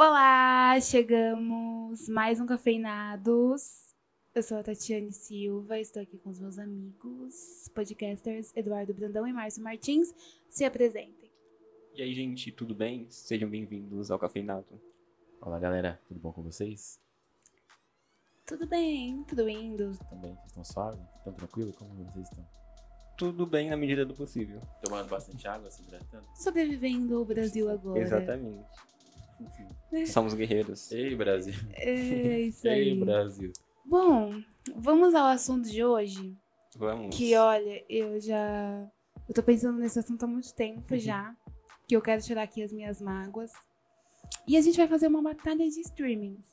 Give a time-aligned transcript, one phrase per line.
[0.00, 3.96] Olá, chegamos mais um Cafeinados.
[4.32, 9.32] Eu sou a Tatiane Silva, estou aqui com os meus amigos, podcasters Eduardo Brandão e
[9.32, 10.14] Márcio Martins.
[10.48, 11.32] Se apresentem.
[11.94, 13.10] E aí, gente, tudo bem?
[13.10, 14.80] Sejam bem-vindos ao Cafeinado.
[15.40, 17.00] Olá, galera, tudo bom com vocês?
[18.46, 19.98] Tudo bem, tudo indo.
[20.08, 21.00] Também, vocês estão suaves?
[21.16, 21.74] Estão tranquilos?
[21.74, 22.46] Como vocês estão?
[23.16, 24.60] Tudo bem na medida do possível.
[24.80, 26.24] Tomando bastante água, se hidratando?
[26.36, 27.98] Sobrevivendo ao Brasil agora.
[27.98, 28.64] Exatamente.
[30.06, 30.90] Somos guerreiros.
[30.92, 31.54] Ei, Brasil.
[31.74, 32.90] É isso aí.
[32.90, 33.52] Ei, Brasil.
[33.84, 34.42] Bom,
[34.76, 36.36] vamos ao assunto de hoje.
[36.76, 37.16] Vamos.
[37.16, 38.86] Que olha, eu já.
[39.28, 40.98] Eu tô pensando nesse assunto há muito tempo Uhum.
[41.00, 41.34] já.
[41.86, 43.50] Que eu quero tirar aqui as minhas mágoas.
[44.46, 46.52] E a gente vai fazer uma batalha de streamings.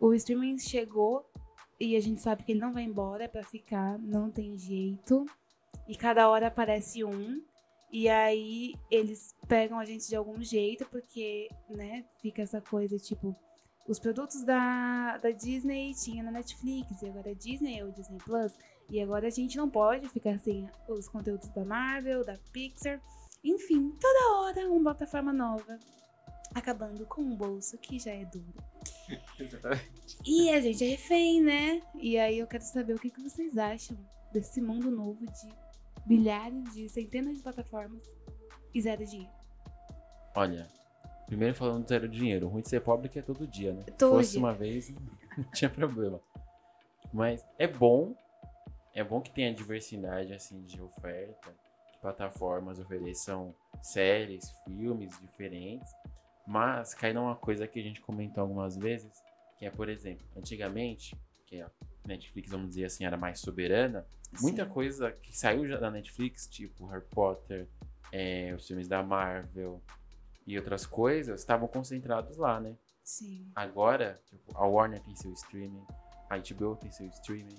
[0.00, 1.28] O streaming chegou
[1.80, 5.26] e a gente sabe que ele não vai embora, é pra ficar, não tem jeito.
[5.88, 7.42] E cada hora aparece um.
[7.90, 13.34] E aí eles pegam a gente de algum jeito, porque, né, fica essa coisa tipo.
[13.86, 18.18] Os produtos da, da Disney tinha na Netflix, e agora a Disney é o Disney
[18.18, 18.52] Plus.
[18.90, 23.00] E agora a gente não pode ficar sem os conteúdos da Marvel, da Pixar.
[23.42, 25.78] Enfim, toda hora uma plataforma nova.
[26.54, 28.62] Acabando com um bolso que já é duro.
[29.38, 29.98] Exatamente.
[30.26, 31.82] E a gente é refém, né?
[31.94, 33.96] E aí eu quero saber o que, que vocês acham
[34.32, 35.48] desse mundo novo de
[36.06, 38.02] milhares de centenas de plataformas
[38.74, 39.32] e zero dinheiro.
[40.34, 40.68] Olha,
[41.26, 42.46] primeiro falando do zero dinheiro.
[42.46, 43.82] O ruim de ser pobre é que é todo dia, né?
[43.98, 44.40] Todo Fosse dia.
[44.40, 44.90] uma vez,
[45.36, 46.20] não tinha problema.
[47.12, 48.14] Mas é bom,
[48.94, 51.50] é bom que tenha diversidade, assim, de oferta.
[51.92, 55.90] Que plataformas ofereçam séries, filmes diferentes.
[56.46, 59.12] Mas cai numa coisa que a gente comentou algumas vezes,
[59.58, 61.14] que é, por exemplo, antigamente,
[61.46, 61.70] que a
[62.06, 64.06] Netflix, vamos dizer assim, era mais soberana,
[64.40, 64.70] Muita Sim.
[64.70, 67.66] coisa que saiu já da Netflix, tipo Harry Potter,
[68.12, 69.82] é, os filmes da Marvel
[70.46, 72.76] e outras coisas, estavam concentrados lá, né?
[73.02, 73.50] Sim.
[73.54, 75.82] Agora, tipo, a Warner tem seu streaming,
[76.28, 77.58] a HBO tem seu streaming,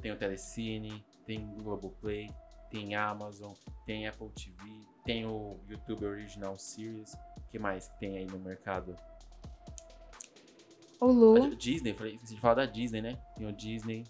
[0.00, 2.30] tem o Telecine, tem o Globoplay,
[2.70, 3.52] tem Amazon,
[3.84, 4.56] tem Apple TV,
[5.04, 8.96] tem o YouTube Original Series, o que mais que tem aí no mercado?
[11.00, 13.18] O A Lu Disney, falei, esqueci de falar da Disney, né?
[13.36, 14.04] Tem o Disney,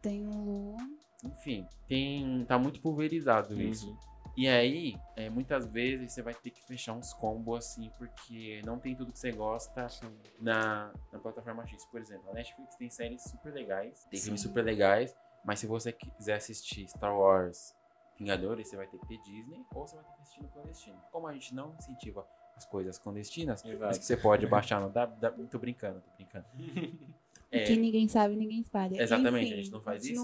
[0.00, 0.76] tem o Lu.
[1.24, 3.90] Enfim, tem tá muito pulverizado isso.
[3.90, 4.08] Uhum.
[4.36, 8.78] E aí, é, muitas vezes você vai ter que fechar uns combos assim, porque não
[8.78, 9.88] tem tudo que você gosta
[10.40, 11.84] na, na plataforma X.
[11.86, 15.12] Por exemplo, a Netflix tem séries super legais, tem filmes super legais,
[15.44, 17.74] mas se você quiser assistir Star Wars
[18.16, 21.00] Vingadores, você vai ter que ter Disney ou você vai ter que assistir no clandestino.
[21.10, 22.24] Como a gente não incentiva
[22.56, 23.86] as coisas clandestinas, Exato.
[23.86, 25.48] mas que você pode baixar no www.
[25.48, 26.46] Tô brincando, tô brincando.
[27.50, 29.00] É, Que ninguém sabe, ninguém espalha.
[29.00, 30.22] Exatamente, Enfim, a gente não faz isso.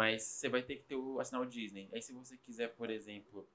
[0.00, 1.90] Mas você vai ter que ter o assinar o Disney.
[1.92, 3.46] Aí se você quiser, por exemplo,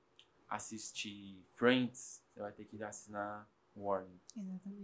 [0.48, 4.16] assistir Friends, você vai ter que assinar Warner.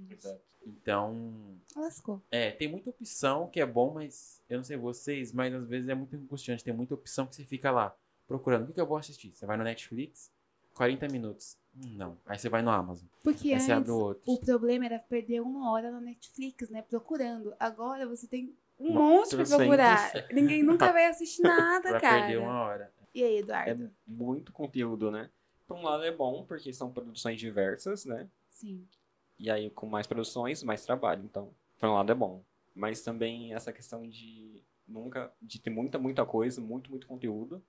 [0.09, 0.49] Exatamente.
[0.65, 2.19] Então, Lascou.
[2.31, 5.87] é, tem muita opção que é bom, mas eu não sei vocês, mas às vezes
[5.87, 6.63] é muito angustiante.
[6.63, 7.95] Tem muita opção que você fica lá
[8.27, 8.63] procurando.
[8.63, 9.31] O que, que eu vou assistir?
[9.31, 10.31] Você vai no Netflix,
[10.73, 11.59] 40 minutos.
[11.75, 12.17] Não.
[12.25, 13.07] Aí você vai no Amazon.
[13.23, 14.23] Porque Aí antes, você abre o outro.
[14.25, 16.81] o problema era perder uma hora na Netflix, né?
[16.81, 17.53] Procurando.
[17.59, 18.57] Agora você tem
[18.89, 20.11] um monte pra procurar.
[20.31, 22.21] Ninguém nunca vai assistir nada, cara.
[22.27, 22.91] perder uma hora.
[23.13, 23.91] E aí, É Eduardo?
[24.07, 25.29] muito conteúdo, né?
[25.67, 28.27] Por um lado é bom, porque são produções diversas, né?
[28.49, 28.85] Sim.
[29.39, 31.23] E aí, com mais produções, mais trabalho.
[31.23, 31.49] Então,
[31.79, 32.43] por um lado é bom.
[32.73, 35.31] Mas também essa questão de nunca.
[35.41, 37.61] de ter muita, muita coisa, muito, muito conteúdo.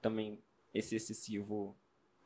[0.00, 0.38] Também
[0.74, 1.76] esse excessivo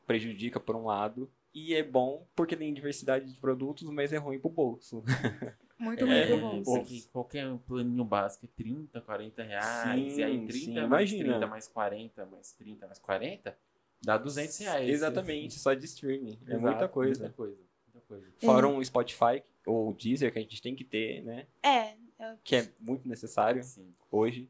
[0.05, 1.29] prejudica por um lado.
[1.53, 5.03] E é bom porque tem diversidade de produtos, mas é ruim pro bolso.
[5.79, 6.63] Muito, É, muito bom.
[6.63, 10.13] porque qualquer planinho básico é 30, 40 reais.
[10.13, 11.29] Sim, e aí 30 sim, mais imagina.
[11.33, 13.57] 30 mais 40, mais 30 mais 40,
[14.01, 14.89] dá 200 reais.
[14.89, 16.39] Exatamente, só de streaming.
[16.47, 17.21] É Exato, muita coisa.
[17.21, 17.57] Muita coisa.
[17.93, 18.33] Muita coisa.
[18.39, 21.45] Fora um Spotify ou Deezer que a gente tem que ter, né?
[21.61, 23.93] É, é, Que é muito necessário Sim.
[24.11, 24.49] hoje.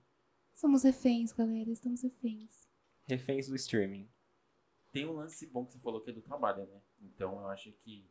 [0.54, 1.70] somos reféns, galera.
[1.70, 2.66] Estamos reféns.
[3.06, 4.08] Reféns do streaming.
[4.94, 6.82] Tem um lance bom que você falou que é do trabalho, né?
[7.02, 8.10] Então eu acho que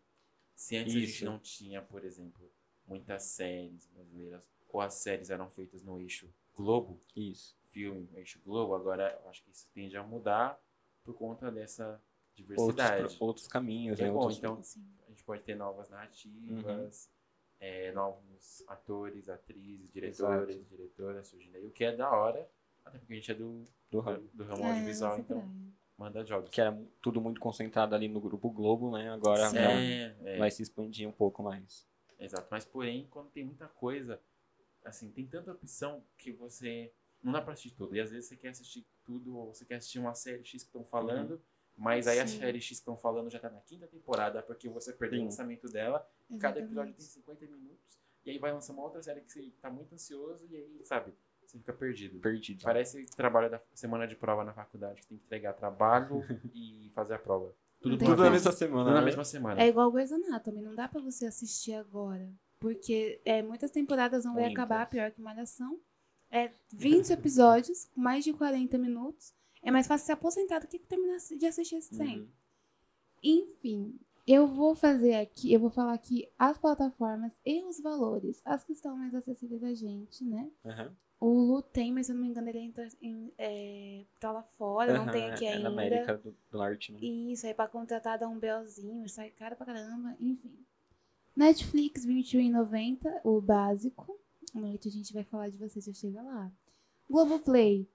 [0.55, 1.25] se antes a gente Isso.
[1.25, 2.51] não tinha, por exemplo,
[2.87, 7.56] muitas séries brasileiras, ou as séries eram feitas no eixo Globo, Isso.
[7.71, 10.59] filme, no eixo Globo, agora eu acho que isso tende a mudar
[11.05, 12.03] por conta dessa Outros,
[12.37, 13.17] diversidade.
[13.17, 14.11] pro- outros caminhos, É né?
[14.11, 14.87] bom, Outros- então Sim.
[15.06, 17.12] a gente pode ter novas narrativas, Uhum.
[17.61, 22.49] é, novos atores, atrizes, diretores, diretoras surgindo aí, o que é da hora,
[22.85, 24.29] até porque a gente é do, do do, ramo.
[24.35, 25.50] do ramo É, audiovisual, então
[25.99, 26.50] manda jogos.
[26.50, 29.11] Que era tudo muito concentrado ali no grupo Globo, né?
[29.11, 31.87] Agora É, é, vai se expandir um pouco mais.
[32.19, 32.49] Exato.
[32.51, 34.21] Mas porém, quando tem muita coisa,
[34.85, 36.93] assim, tem tanta opção que você
[37.23, 37.97] não dá pra assistir tudo.
[37.97, 40.69] E às vezes você quer assistir tudo, ou você quer assistir uma série X que
[40.69, 41.43] estão falando,
[41.79, 42.39] Mas aí a Sim.
[42.39, 45.27] série X que estão falando já tá na quinta temporada, porque você perdeu o Sim.
[45.27, 46.09] lançamento dela.
[46.41, 47.43] Cada episódio tem Exatamente.
[47.43, 47.99] 50 minutos.
[48.25, 51.12] E aí vai lançar uma outra série que você tá muito ansioso e aí, sabe,
[51.45, 52.19] você fica perdido.
[52.19, 52.62] Perdido.
[52.62, 56.23] Parece trabalho da semana de prova na faculdade, que tem que entregar trabalho
[56.55, 57.55] e fazer a prova.
[57.81, 58.90] Tudo, Tudo na mesma Tudo semana.
[58.90, 59.05] na né?
[59.05, 59.61] mesma semana.
[59.61, 62.28] É igual Grey's Anatomy, não dá pra você assistir agora.
[62.58, 64.64] Porque é, muitas temporadas não vai Muitas.
[64.64, 65.78] acabar, pior que Malhação.
[66.31, 69.32] É 20 episódios, com mais de 40 minutos.
[69.62, 72.20] É mais fácil se aposentar do que terminar de assistir esse trem.
[72.20, 72.28] Uhum.
[73.23, 78.64] Enfim, eu vou fazer aqui, eu vou falar aqui as plataformas e os valores, as
[78.64, 80.50] que estão mais acessíveis a gente, né?
[80.64, 80.96] Aham.
[81.19, 84.43] O Hulu tem, mas se eu não me engano, ele é, em- é, tá lá
[84.59, 85.71] fora, não tem aqui é ainda.
[85.71, 86.99] na América do, do Norte, né?
[87.01, 90.53] Isso, aí pra contratar dá um belzinho, sai caro pra caramba, enfim.
[91.35, 94.19] Netflix, R$ 21,90, o básico.
[94.55, 96.51] À noite a gente vai falar de você, já chega lá.
[97.09, 97.89] Globoplay,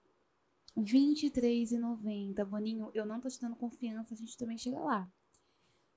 [0.75, 2.43] R$ 23,90.
[2.45, 5.07] Boninho, eu não tô te dando confiança, a gente também chega lá.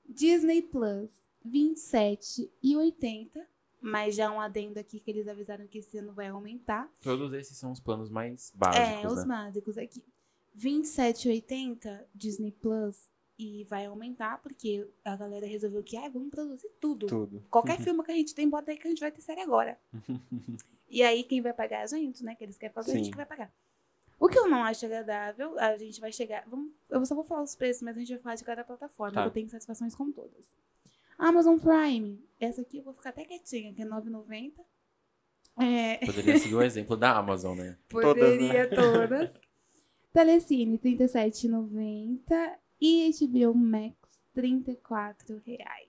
[0.06, 1.10] Disney Plus,
[1.44, 3.46] R$ 27,80.
[3.84, 6.90] Mas já um adendo aqui que eles avisaram que esse ano vai aumentar.
[7.02, 9.26] Todos esses são os planos mais básicos, É, os né?
[9.26, 10.02] básicos aqui.
[10.56, 17.06] 27,80 Disney Plus e vai aumentar porque a galera resolveu que ah, vamos produzir tudo.
[17.06, 17.44] Tudo.
[17.50, 19.78] Qualquer filme que a gente tem, bota aí que a gente vai ter série agora.
[20.88, 22.34] e aí quem vai pagar é a gente, né?
[22.34, 23.10] Que eles querem fazer, a gente Sim.
[23.10, 23.52] que vai pagar.
[24.18, 26.44] O que eu não acho agradável, a gente vai chegar.
[26.46, 29.14] Vamos, eu só vou falar os preços, mas a gente vai falar de cada plataforma.
[29.14, 29.24] Tá.
[29.24, 30.48] Eu tenho satisfações com todas.
[31.18, 34.52] Amazon Prime, essa aqui eu vou ficar até quietinha, que é R$ 9,90.
[35.56, 37.78] É, Poderia seguir o exemplo da Amazon, né?
[37.88, 39.40] Todas, Poderia todas.
[40.12, 42.58] Telecine, R$ 37,90.
[42.80, 43.94] E HBO Max,
[44.34, 45.88] 34 reais.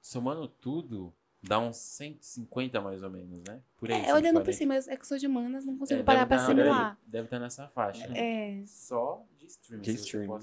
[0.00, 1.12] Somando tudo,
[1.42, 3.62] dá uns 150 mais ou menos, né?
[3.76, 3.98] Por aí.
[4.00, 4.44] É, olhando 140.
[4.44, 6.98] por cima, é que sou de manas, não consigo É, parar pra tá- simular.
[7.06, 8.06] Deve estar nessa faixa.
[8.16, 9.82] É, Só de streaming.
[9.82, 10.40] De streaming.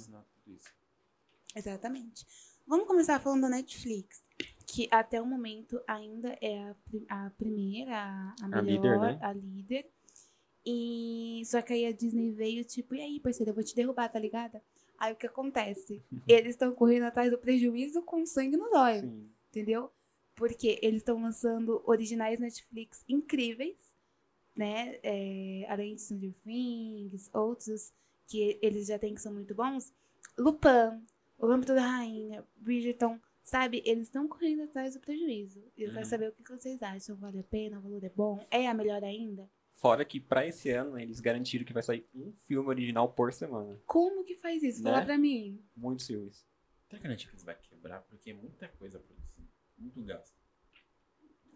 [1.55, 2.25] exatamente.
[2.69, 4.23] Vamos começar falando da Netflix,
[4.67, 6.75] que até o momento ainda é a,
[7.25, 9.19] a primeira, a, a melhor, A líder, né?
[9.23, 9.91] a líder.
[10.63, 14.07] E só que aí a Disney veio, tipo, e aí, parceiro, eu vou te derrubar,
[14.07, 14.61] tá ligada?
[14.99, 16.03] Aí o que acontece?
[16.29, 18.69] Eles estão correndo atrás do prejuízo com sangue no.
[19.01, 19.31] Sim.
[19.49, 19.91] entendeu?
[20.35, 23.95] Porque eles estão lançando originais Netflix incríveis,
[24.55, 24.99] né?
[25.01, 27.91] É, além de Stranger Things, outros
[28.27, 29.91] que eles já têm que são muito bons.
[30.37, 31.03] Lupin,
[31.39, 33.81] O Lâmpada da Rainha, Bridgerton, sabe?
[33.85, 35.59] Eles estão correndo atrás do prejuízo.
[35.77, 36.05] E eu quero Uhum.
[36.05, 37.15] saber o que vocês acham.
[37.15, 37.79] Vale a pena?
[37.79, 38.45] O valor é bom?
[38.51, 39.49] É a melhor ainda?
[39.75, 43.79] Fora que pra esse ano eles garantiram que vai sair um filme original por semana.
[43.85, 44.83] Como que faz isso?
[44.83, 45.05] Fala Né?
[45.05, 45.63] pra mim.
[45.75, 46.45] Muitos filmes.
[46.89, 48.01] Será que a Netflix vai quebrar?
[48.01, 49.47] Porque é muita coisa produzida.
[49.77, 50.37] Muito gasto.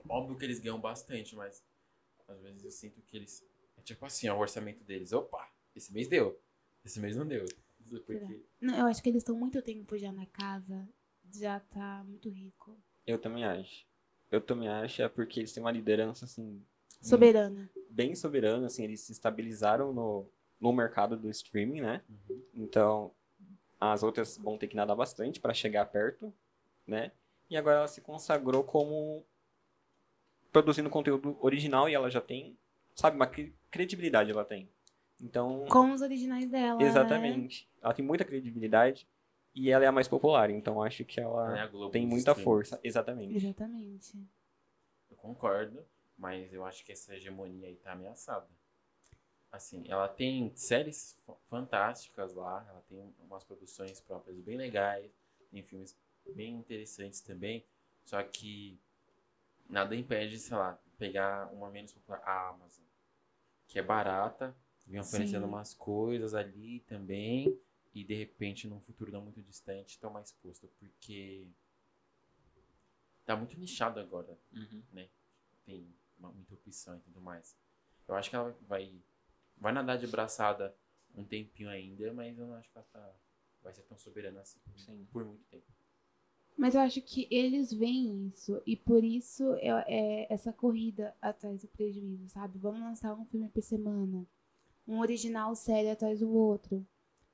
[0.07, 1.61] Óbvio que eles ganham bastante, mas
[2.27, 3.45] às vezes eu sinto que eles.
[3.77, 5.11] É tipo assim, ó, o orçamento deles.
[5.11, 6.39] Opa, esse mês deu.
[6.85, 7.45] Esse mês não deu.
[7.89, 10.87] Porque Não, eu acho que eles estão muito tempo já na casa.
[11.31, 12.77] Já tá muito rico.
[13.05, 13.85] Eu também acho.
[14.31, 16.61] Eu também acho, é porque eles têm uma liderança, assim,
[17.01, 17.69] Soberana.
[17.89, 20.27] bem soberana, assim, eles se estabilizaram no,
[20.59, 22.01] no mercado do streaming, né?
[22.09, 22.43] Uhum.
[22.55, 23.11] Então,
[23.79, 26.33] as outras vão ter que nadar bastante para chegar perto,
[26.87, 27.11] né?
[27.49, 29.23] E agora ela se consagrou como
[30.51, 32.57] produzindo conteúdo original e ela já tem,
[32.95, 34.69] sabe, uma cre- credibilidade ela tem.
[35.23, 36.77] Então, Com os originais dela.
[36.79, 36.85] Né?
[36.85, 37.69] exatamente.
[37.81, 39.07] Ela tem muita credibilidade
[39.55, 43.35] e ela é a mais popular, então acho que Ela é tem muita força, exatamente.
[43.37, 44.17] Exatamente.
[45.09, 45.85] Eu concordo,
[46.17, 48.47] mas eu acho que essa hegemonia aí tá ameaçada.
[49.49, 55.09] Assim, ela tem séries fa- fantásticas lá, ela tem umas produções próprias bem legais,
[55.51, 55.95] tem filmes
[56.35, 57.63] bem interessantes também,
[58.03, 58.77] só que
[59.69, 62.83] nada impede, sei lá, pegar uma menos popular, a Amazon,
[63.67, 65.49] que é barata, vem oferecendo Sim.
[65.49, 67.57] umas coisas ali também,
[67.93, 71.47] e de repente, num futuro não muito distante, tomar exposto, porque
[73.25, 74.83] tá muito nichado agora Uhum.
[75.65, 75.87] tem
[76.19, 77.55] uma, muita opção e tudo mais.
[78.07, 79.01] Eu acho que ela vai,
[79.57, 80.75] vai nadar de braçada
[81.15, 83.13] um tempinho ainda, mas eu não acho que ela tá,
[83.61, 85.07] vai ser tão soberana assim por, Sim.
[85.11, 85.65] por muito tempo.
[86.57, 91.61] Mas eu acho que eles veem isso e por isso é, é essa corrida atrás
[91.61, 92.59] do prejuízo, sabe?
[92.59, 94.25] Vamos lançar um filme por semana,
[94.87, 96.85] um original série atrás do outro,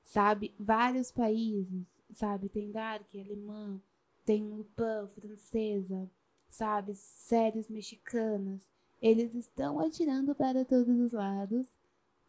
[0.02, 0.54] sabe?
[0.60, 2.50] Vários países, sabe?
[2.50, 3.82] Tem Dark, alemã,
[4.26, 6.10] tem Lupin, francesa,
[6.50, 6.96] sabe?
[6.96, 8.70] Séries mexicanas.
[9.02, 11.68] Eles estão atirando para todos os lados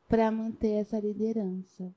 [0.09, 1.95] para manter essa liderança.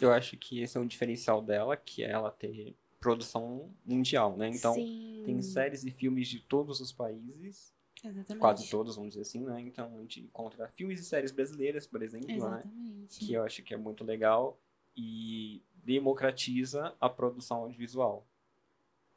[0.00, 4.48] Eu acho que esse é um diferencial dela, que é ela ter produção mundial, né?
[4.48, 7.72] Então, Sim, tem séries e filmes de todos os países,
[8.04, 8.40] exatamente.
[8.40, 9.60] quase todos, vamos dizer assim, né?
[9.60, 12.36] Então, a gente encontra filmes e séries brasileiras, por exemplo, né?
[12.36, 13.18] Exatamente.
[13.20, 14.60] Que eu acho que é muito legal.
[14.96, 18.26] E democratiza a produção audiovisual.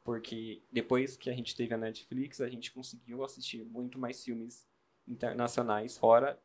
[0.04, 4.66] Porque depois que a gente teve a Netflix, a gente conseguiu assistir muito mais filmes
[5.06, 6.40] internacionais fora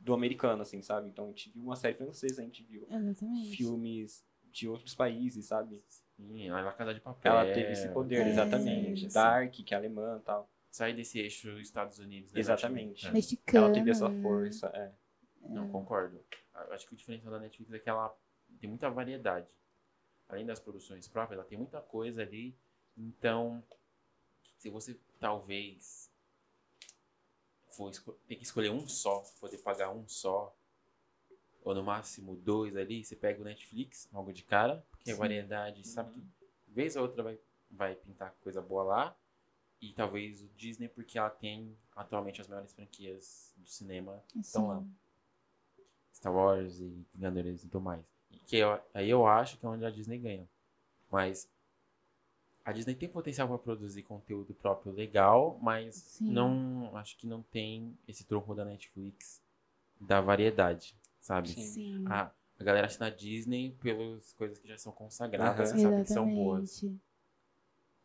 [0.00, 1.08] do americano, assim, sabe?
[1.08, 3.56] Então a gente viu uma série francesa, a gente viu Exatamente.
[3.56, 5.82] filmes de outros países, sabe?
[6.16, 7.32] Sim, ela é Casa de Papel.
[7.32, 9.08] Ela teve esse poder, É, exatamente.
[9.08, 9.14] sim.
[9.14, 10.48] Dark, que é alemã e tal.
[10.74, 12.32] Sair desse eixo Estados Unidos.
[12.32, 13.04] né, Exatamente.
[13.04, 13.12] Né?
[13.12, 13.66] Mexicano.
[13.66, 14.92] Ela teve essa força, é.
[15.42, 16.20] Não, concordo.
[16.52, 18.12] A- Acho que o diferencial da Netflix é que ela
[18.58, 19.46] tem muita variedade.
[20.28, 22.58] Além das produções próprias, ela tem muita coisa ali.
[22.96, 23.62] Então,
[24.58, 26.10] se você talvez
[27.68, 27.92] for
[28.26, 30.56] ter que escolher um só, poder pagar um só,
[31.62, 35.20] ou no máximo dois ali, você pega o Netflix, logo de cara, porque a Sim.
[35.20, 36.26] variedade, sabe que
[36.66, 37.38] vez ou outra vai,
[37.70, 39.16] vai pintar coisa boa lá.
[39.84, 44.82] E talvez o Disney, porque ela tem atualmente as maiores franquias do cinema estão lá.
[46.14, 48.02] Star Wars e Vingadores e tudo mais.
[48.30, 50.48] E que eu- aí eu acho que é onde a Disney ganha.
[51.10, 51.46] Mas
[52.64, 56.32] a Disney tem potencial para produzir conteúdo próprio legal, mas Sim.
[56.32, 59.42] não acho que não tem esse troco da Netflix
[60.00, 61.48] da variedade, sabe?
[61.48, 61.60] Sim.
[61.60, 62.04] Sim.
[62.06, 66.08] A, a galera assina a Disney pelas coisas que já são consagradas, você sabe que
[66.08, 66.82] são boas.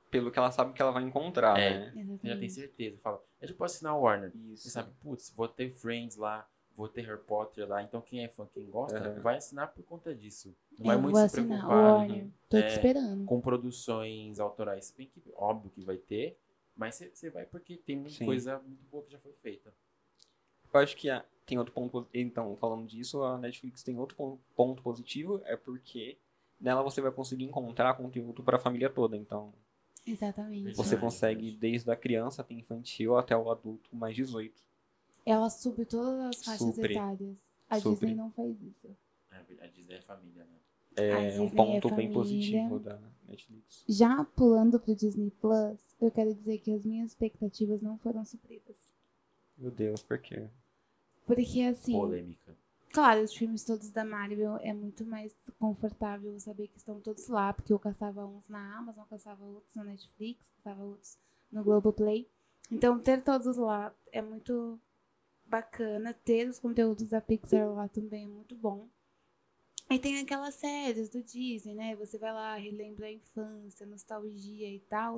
[0.09, 1.91] Pelo que ela sabe que ela vai encontrar, É.
[1.93, 2.19] né?
[2.23, 2.97] Já tem certeza.
[3.01, 4.31] Fala, eu já posso assinar Warner.
[4.35, 4.63] Isso.
[4.63, 7.83] Você sabe, putz, vou ter Friends lá, vou ter Harry Potter lá.
[7.83, 9.21] Então quem é fã, quem gosta, Aham.
[9.21, 10.55] vai assinar por conta disso.
[10.77, 12.27] Não vai Eu muito vou se preocupar Warner.
[12.49, 13.25] Tô te É, esperando.
[13.25, 14.85] com produções autorais.
[14.85, 16.37] Se bem que, óbvio que vai ter,
[16.75, 18.25] mas você- vai porque tem muita Sim.
[18.25, 19.71] coisa muito boa que já foi feita.
[20.73, 22.07] Eu acho que a- tem outro ponto.
[22.13, 26.17] Então, falando disso, a Netflix tem outro pon- ponto positivo, é porque
[26.59, 29.17] nela você vai conseguir encontrar conteúdo para a família toda.
[29.17, 29.51] Então,
[30.05, 30.75] Exatamente.
[30.75, 34.53] você consegue desde a criança até infantil até o adulto mais 18.
[35.25, 36.93] Ela supre todas as faixas Supre.
[36.93, 37.35] etárias.
[37.69, 38.07] A Supre.
[38.07, 38.87] Disney não faz isso.
[39.31, 40.57] É, A Disney é família, né?
[40.97, 42.13] A É Disney um é ponto bem família.
[42.13, 43.83] positivo da Netflix.
[43.87, 48.91] Já pulando pro Disney Plus, eu quero dizer que as minhas expectativas não foram supridas.
[49.57, 50.47] Meu Deus, por quê?
[51.27, 52.57] Porque assim, Polêmica.
[52.91, 57.53] Claro, os filmes todos da Marvel é muito mais confortável saber que estão todos lá,
[57.53, 61.17] porque eu caçava uns na Amazon, caçava outros na Netflix, caçava outros
[61.51, 62.29] no Globoplay.
[62.71, 64.79] Então, ter todos lá é muito
[65.45, 66.13] bacana.
[66.13, 68.87] Ter os conteúdos da Pixar lá também é muito bom.
[69.89, 71.95] E tem aquelas séries do Disney, né?
[71.95, 75.17] Você vai lá, relembra a infância, nostalgia e tal.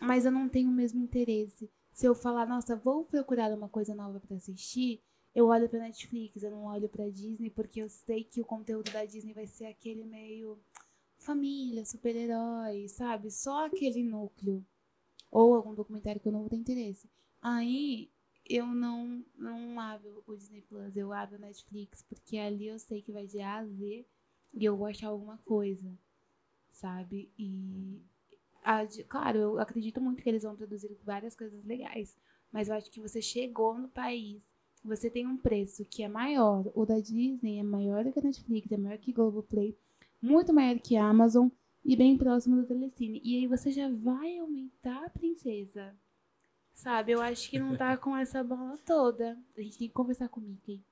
[0.00, 1.70] Mas eu não tenho o mesmo interesse.
[1.92, 5.00] Se eu falar, nossa, vou procurar uma coisa nova pra assistir,
[5.36, 8.90] eu olho pra Netflix, eu não olho pra Disney, porque eu sei que o conteúdo
[8.90, 10.58] da Disney vai ser aquele meio
[11.18, 13.30] família, super-herói, sabe?
[13.30, 14.64] Só aquele núcleo.
[15.30, 17.06] Ou algum documentário que eu não vou ter interesse.
[17.42, 18.10] Aí
[18.48, 23.02] eu não, não abro o Disney Plus, eu abro o Netflix, porque ali eu sei
[23.02, 24.06] que vai de A a Z
[24.54, 25.92] e eu vou achar alguma coisa,
[26.70, 27.30] sabe?
[27.38, 28.00] E.
[28.64, 32.16] a claro, eu acredito muito que eles vão produzir várias coisas legais,
[32.50, 34.42] mas eu acho que você chegou no país,
[34.86, 36.70] você tem um preço que é maior.
[36.74, 39.76] O da Disney é maior do que a Netflix, é maior que Globoplay,
[40.20, 41.48] muito maior que a Amazon
[41.84, 43.20] e bem próximo do Telecine.
[43.22, 45.94] E aí você já vai aumentar a princesa.
[46.74, 49.38] Sabe, eu acho que não tá com essa bola toda.
[49.56, 50.84] A gente tem que conversar com o Mickey.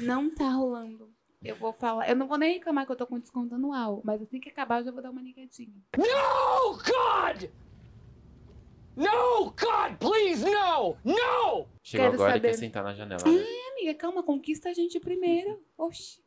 [0.00, 1.10] Não tá rolando.
[1.42, 2.08] Eu vou falar.
[2.08, 4.80] Eu não vou nem reclamar que eu tô com desconto anual, mas assim que acabar
[4.80, 5.82] eu já vou dar uma ligadinha.
[5.96, 7.50] No, God!
[8.96, 10.96] No, God, please, no!
[11.04, 11.68] No!
[11.82, 12.48] Chegou Quero agora saber.
[12.48, 13.22] e quer sentar na janela.
[13.24, 13.44] né?
[13.72, 15.62] Amiga, calma, conquista a gente primeiro.
[15.76, 16.22] Oxi.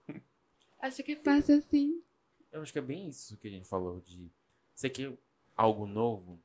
[0.80, 2.02] Acha que é fácil assim.
[2.52, 4.32] Eu acho que é bem isso que a gente falou de
[4.76, 5.12] você quer
[5.58, 6.40] algo novo,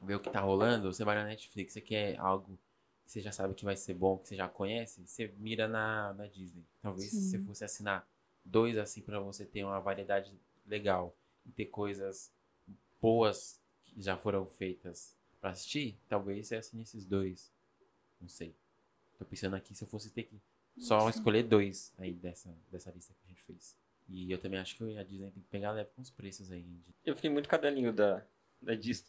[0.00, 2.58] ver o que tá rolando, você vai na Netflix, você quer algo
[3.04, 6.12] que você já sabe que vai ser bom, que você já conhece, você mira na,
[6.12, 6.64] na Disney.
[6.82, 7.20] Talvez Sim.
[7.20, 8.06] se você fosse assinar
[8.44, 10.32] dois assim pra você ter uma variedade
[10.66, 12.30] legal e ter coisas
[13.00, 15.15] boas que já foram feitas
[15.46, 17.52] pra assistir, talvez você assine esses dois.
[18.20, 18.52] Não sei.
[19.16, 20.40] Tô pensando aqui se eu fosse ter que
[20.76, 21.10] só Sim.
[21.10, 23.76] escolher dois aí dessa, dessa lista que a gente fez.
[24.08, 26.66] E eu também acho que a Disney tem que pegar leve com os preços aí.
[27.04, 28.24] Eu fiquei muito cadelinho da,
[28.60, 29.08] da Disney.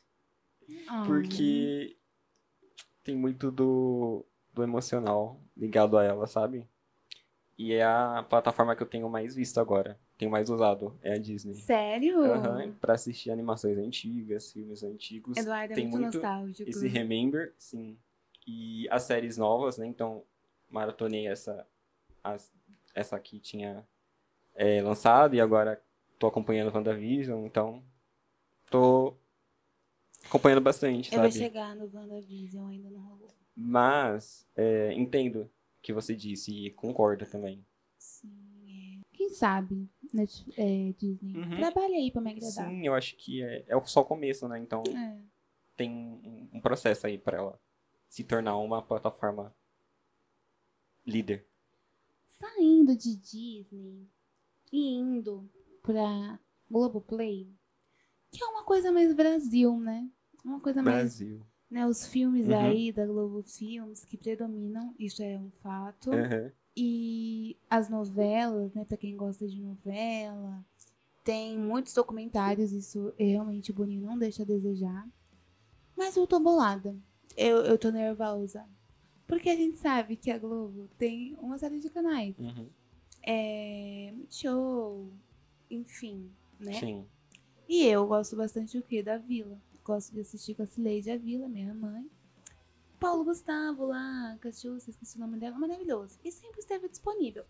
[0.88, 1.98] Ah, Porque
[3.03, 6.67] tem muito do, do emocional ligado a ela, sabe?
[7.58, 10.00] E é a plataforma que eu tenho mais visto agora.
[10.17, 10.97] Tenho mais usado.
[11.01, 11.53] É a Disney.
[11.55, 12.24] Sério?
[12.24, 15.38] Aham, pra assistir animações antigas, filmes antigos.
[15.38, 16.69] Eduardo é tem muito, muito nostálgico.
[16.69, 17.97] Esse Remember, sim.
[18.47, 19.86] E as séries novas, né?
[19.86, 20.24] Então,
[20.69, 21.67] maratonei essa.
[22.24, 22.51] as-
[22.95, 23.88] essa aqui tinha
[24.55, 25.79] é, lançado e agora
[26.17, 27.83] tô acompanhando WandaVision, então.
[28.71, 29.13] Tô
[30.25, 31.43] acompanhando bastante, Eu vou sabe?
[31.43, 33.29] chegar no WandaVision, ainda não rolou.
[33.55, 35.50] Mas é, entendo o
[35.81, 37.63] que você disse e concordo também.
[39.27, 41.36] Quem sabe, Net- é, Disney.
[41.38, 41.57] Uhum.
[41.57, 42.69] Trabalha aí pra me agradar.
[42.69, 44.57] Sim, eu acho que é, é só o começo, né?
[44.60, 45.22] Então É.
[45.75, 47.60] tem um, um processo aí pra ela
[48.07, 49.53] se tornar uma plataforma
[51.05, 51.46] líder.
[52.39, 54.07] Saindo de Disney
[54.72, 55.50] e indo
[55.81, 57.50] pra Globoplay,
[58.31, 60.10] que é uma coisa mais Brasil, né?
[60.43, 61.41] Uma coisa mais Brasil.
[61.69, 62.57] né, os filmes Uhum.
[62.60, 66.12] aí da Globo Filmes que predominam, isso é um fato.
[66.12, 66.51] Uhum.
[66.79, 70.63] E as novelas, né, pra quem gosta de novela,
[71.24, 75.10] tem muitos documentários, isso realmente o Boninho não deixa a desejar.
[75.98, 76.96] Mas eu tô bolada.
[77.36, 78.63] Eu, eu tô nervosa.
[79.25, 82.38] Porque a gente sabe que a Globo tem uma série de canais.
[82.38, 82.69] Uhum.
[83.25, 84.13] É.
[84.29, 85.12] Show,
[85.72, 86.74] enfim, né?
[86.74, 87.05] Sim.
[87.67, 89.01] E eu gosto bastante o quê?
[89.01, 89.60] Da Vila.
[89.84, 92.07] Gosto de assistir com a Cileide a Vila, minha mãe.
[93.00, 96.20] Paulo Gustavo lá, Cachuça, esqueci o nome dela, maravilhoso.
[96.24, 97.46] E sempre esteve disponível.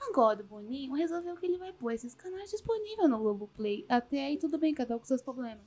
[0.00, 3.84] Agora o Boninho resolveu que ele vai pôr esses canais disponíveis no Globoplay.
[3.88, 5.64] Até aí tudo bem, cada um com seus problemas.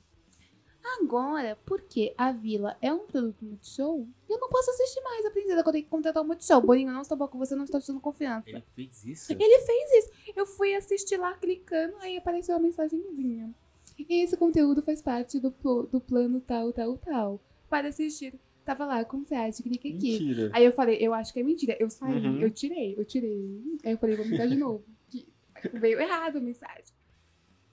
[1.00, 5.62] Agora, porque a Vila é um produto Multishow, eu não posso assistir mais a Princesa,
[5.62, 6.60] que eu tenho que contratar o Multishow.
[6.60, 8.50] Boninho, não estou bom com você, não estou te dando confiança.
[8.50, 9.32] Ele fez isso?
[9.32, 10.10] Ele fez isso.
[10.36, 13.54] Eu fui assistir lá clicando, aí apareceu a mensagenzinha.
[13.98, 15.54] E esse conteúdo faz parte do,
[15.90, 17.40] do plano tal, tal, tal.
[17.70, 18.38] Para assistir.
[18.64, 19.62] Tava lá, como você acha?
[19.62, 20.12] Clique aqui.
[20.20, 20.50] Mentira.
[20.52, 21.76] Aí eu falei, eu acho que é mentira.
[21.78, 22.40] Eu saí, Uhum.
[22.40, 23.62] eu tirei, eu tirei.
[23.84, 24.84] Aí eu falei, vou mentar de novo.
[25.10, 25.28] Que
[25.74, 26.84] veio errado a mensagem.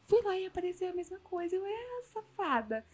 [0.06, 1.56] Fui lá e apareceu a mesma coisa.
[1.56, 2.86] Eu, é, safada.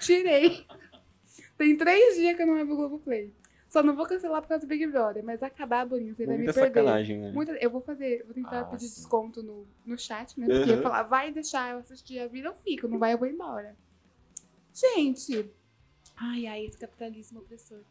[0.00, 0.64] Tirei.
[1.58, 3.32] Tem três dias que eu não abro o Globoplay.
[3.68, 6.44] Só não vou cancelar por causa do Big Brother, mas acabar, Boninho, você vai me
[6.44, 6.60] perder.
[6.68, 7.32] sacanagem, né?
[7.32, 8.94] Muita- eu vou fazer, vou tentar Ah, pedir sim.
[8.94, 10.46] desconto no, no chat, né?
[10.46, 10.82] Porque Uhum.
[10.82, 12.86] falar, vai deixar eu assistir a vida, eu fico.
[12.86, 13.76] Não vai, eu vou embora.
[14.72, 15.50] Gente.
[16.16, 17.82] Ai, ai, esse capitalismo opressor.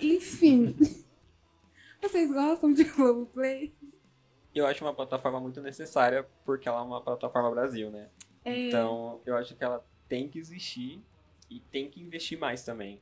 [0.00, 0.74] Enfim.
[2.00, 3.74] Vocês gostam de Globoplay?
[4.54, 8.08] Eu acho uma plataforma muito necessária porque ela é uma plataforma Brasil, né?
[8.44, 11.00] É, Então, eu acho que ela tem que existir
[11.48, 13.00] e tem que investir mais também.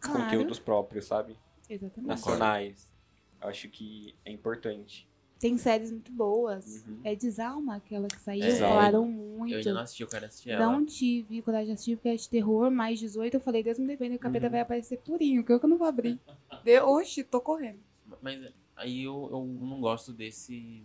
[0.00, 0.22] Claro.
[0.22, 1.36] Conteúdos próprios, sabe?
[1.68, 2.08] Exatamente.
[2.08, 2.92] Nacionais.
[3.40, 5.08] Eu acho que é importante.
[5.38, 6.84] Tem séries muito boas.
[6.86, 7.00] Uhum.
[7.04, 8.74] É Desalma, aquela que saiu, Desalma.
[8.74, 9.54] falaram Eu muito.
[9.54, 10.66] ainda não assisti, eu quero assistir ela.
[10.66, 13.34] Não tive coragem de assistir porque é de terror, mais 18.
[13.34, 14.50] Eu falei, Deus me defenda, o capeta Uhum.
[14.52, 16.18] vai aparecer purinho, que eu que não vou abrir.
[16.64, 16.80] De...
[16.80, 17.78] Oxi, tô correndo.
[18.20, 20.82] Mas aí eu, eu não gosto desse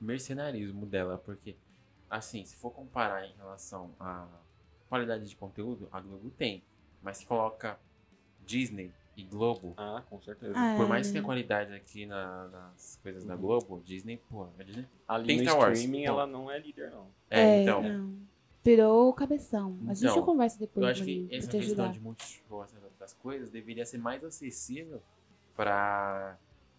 [0.00, 1.56] mercenarismo dela, porque,
[2.08, 4.26] assim, se for comparar em relação à
[4.88, 6.62] qualidade de conteúdo, a Globo tem.
[7.02, 7.78] Mas se coloca
[8.44, 10.52] Disney e Globo, Ah, com certeza.
[10.56, 11.12] Ah, por mais que É.
[11.14, 14.86] tenha qualidade aqui na- nas coisas da Globo, Disney, pô, a Disney.
[15.08, 16.10] Ali Tem no Star Wars, streaming pô.
[16.10, 17.06] ela não é líder, não.
[17.30, 17.82] É, então.
[17.82, 18.26] não.
[18.62, 19.78] Virou o cabeção.
[19.88, 21.92] A gente Então, conversa depois, Eu acho que essa te questão ajudar.
[21.92, 25.00] de multishow, essas outras coisas, deveria ser mais acessível
[25.54, 26.36] para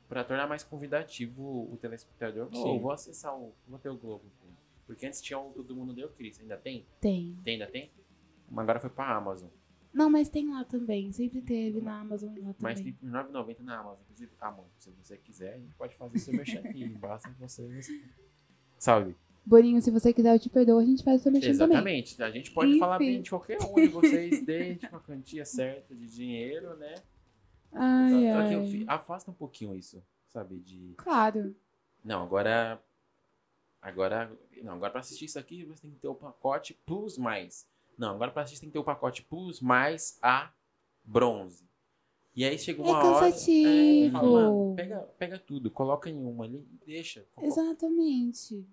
[0.09, 2.47] para tornar mais convidativo o telespectador.
[2.53, 2.63] Sim.
[2.63, 3.51] Oh, vou acessar o.
[3.67, 4.23] Vou ter o Globo.
[4.85, 6.39] Porque antes tinha o Todo Mundo Deu Cris.
[6.39, 6.85] Ainda tem?
[7.01, 7.35] Tem.
[7.43, 7.91] Tem, ainda tem?
[8.49, 9.49] Mas agora foi pra Amazon.
[9.97, 11.11] Não, mas tem lá também.
[11.11, 12.93] Sempre teve na Amazon e lá Mas também.
[12.93, 14.03] tem por 9,90 na Amazon.
[14.03, 16.87] Inclusive, Amazon, se você quiser, a gente pode fazer seu merchan aqui.
[17.01, 17.79] Basta que você.
[18.77, 19.15] Sabe?
[19.43, 21.77] Boninho, se você quiser, eu te perdoo, a gente faz o seu mexendo também.
[21.77, 22.21] Exatamente.
[22.21, 23.13] A gente pode falar Enfim.
[23.13, 26.93] bem de qualquer um de vocês, desde uma quantia certa de dinheiro, né?
[27.71, 28.85] Ai, ai.
[28.85, 30.59] afasta um pouquinho isso, sabe?
[30.59, 30.93] De.
[30.95, 31.55] Claro.
[32.03, 32.79] Não, agora.
[33.81, 34.31] Agora.
[34.61, 37.67] Não, agora pra assistir isso aqui você tem que ter o pacote Plus mais.
[37.97, 40.51] Não, agora pra assistir tem que ter o pacote Plus mais a
[41.03, 41.67] bronze.
[42.35, 43.25] E aí chega uma É hora.
[43.31, 44.11] cansativo.
[44.11, 47.25] fala, pega, pega tudo, coloca em uma ali e deixa.
[47.41, 48.63] Exatamente.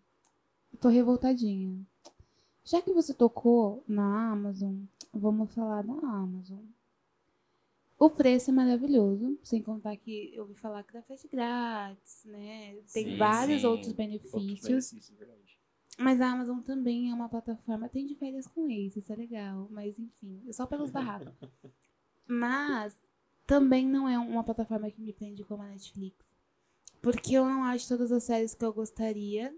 [0.73, 1.81] Eu tô revoltadinha.
[2.63, 4.75] Já que você tocou na Amazon,
[5.13, 6.61] vamos falar da Amazon.
[7.99, 12.75] O preço é maravilhoso, sem contar que eu ouvi falar que dá frete grátis, né?
[12.93, 13.67] Tem Sim, vários sim.
[13.67, 14.95] outros Outros benefícios.
[15.99, 17.89] Mas a Amazon também é uma plataforma.
[17.89, 19.69] Tem de férias com ex, isso é legal.
[19.71, 21.33] Mas enfim, é só pelos barracos.
[22.27, 22.97] Mas
[23.47, 26.17] também não é uma plataforma que me prende como a Netflix.
[27.01, 29.55] Porque eu não acho todas as séries que eu gostaria.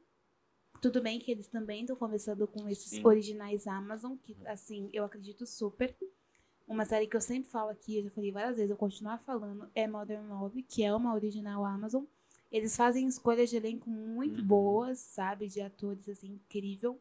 [0.82, 3.06] Tudo bem que eles também estão conversando com esses Sim.
[3.06, 5.96] originais Amazon, que assim, eu acredito super.
[6.66, 9.70] Uma série que eu sempre falo aqui, eu já falei várias vezes, eu continuar falando,
[9.74, 12.04] é Modern Love, que é uma original Amazon.
[12.56, 14.46] Eles fazem escolhas de elenco muito Uhum.
[14.46, 15.46] boas, sabe?
[15.48, 16.98] De atores, assim, incrível.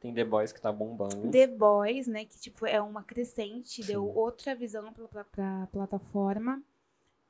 [0.00, 1.30] Tem The Boys que tá bombando.
[1.30, 2.24] The Boys, né?
[2.26, 4.12] Que, tipo, é uma crescente, deu Sim.
[4.14, 6.62] outra visão pra, pra, pra plataforma.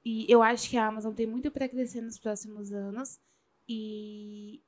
[0.04, 3.20] E eu acho que a Amazon tem muito pra crescer nos próximos anos.
[3.68, 4.60] E...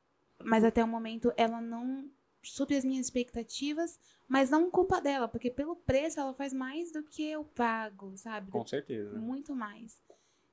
[0.44, 2.08] Mas até o momento ela não
[2.42, 7.02] supre as minhas expectativas, mas não culpa dela, porque pelo preço ela faz mais do
[7.02, 8.50] que eu pago, sabe?
[8.52, 9.18] Com certeza.
[9.18, 10.00] muito mais.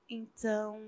[0.10, 0.80] Então,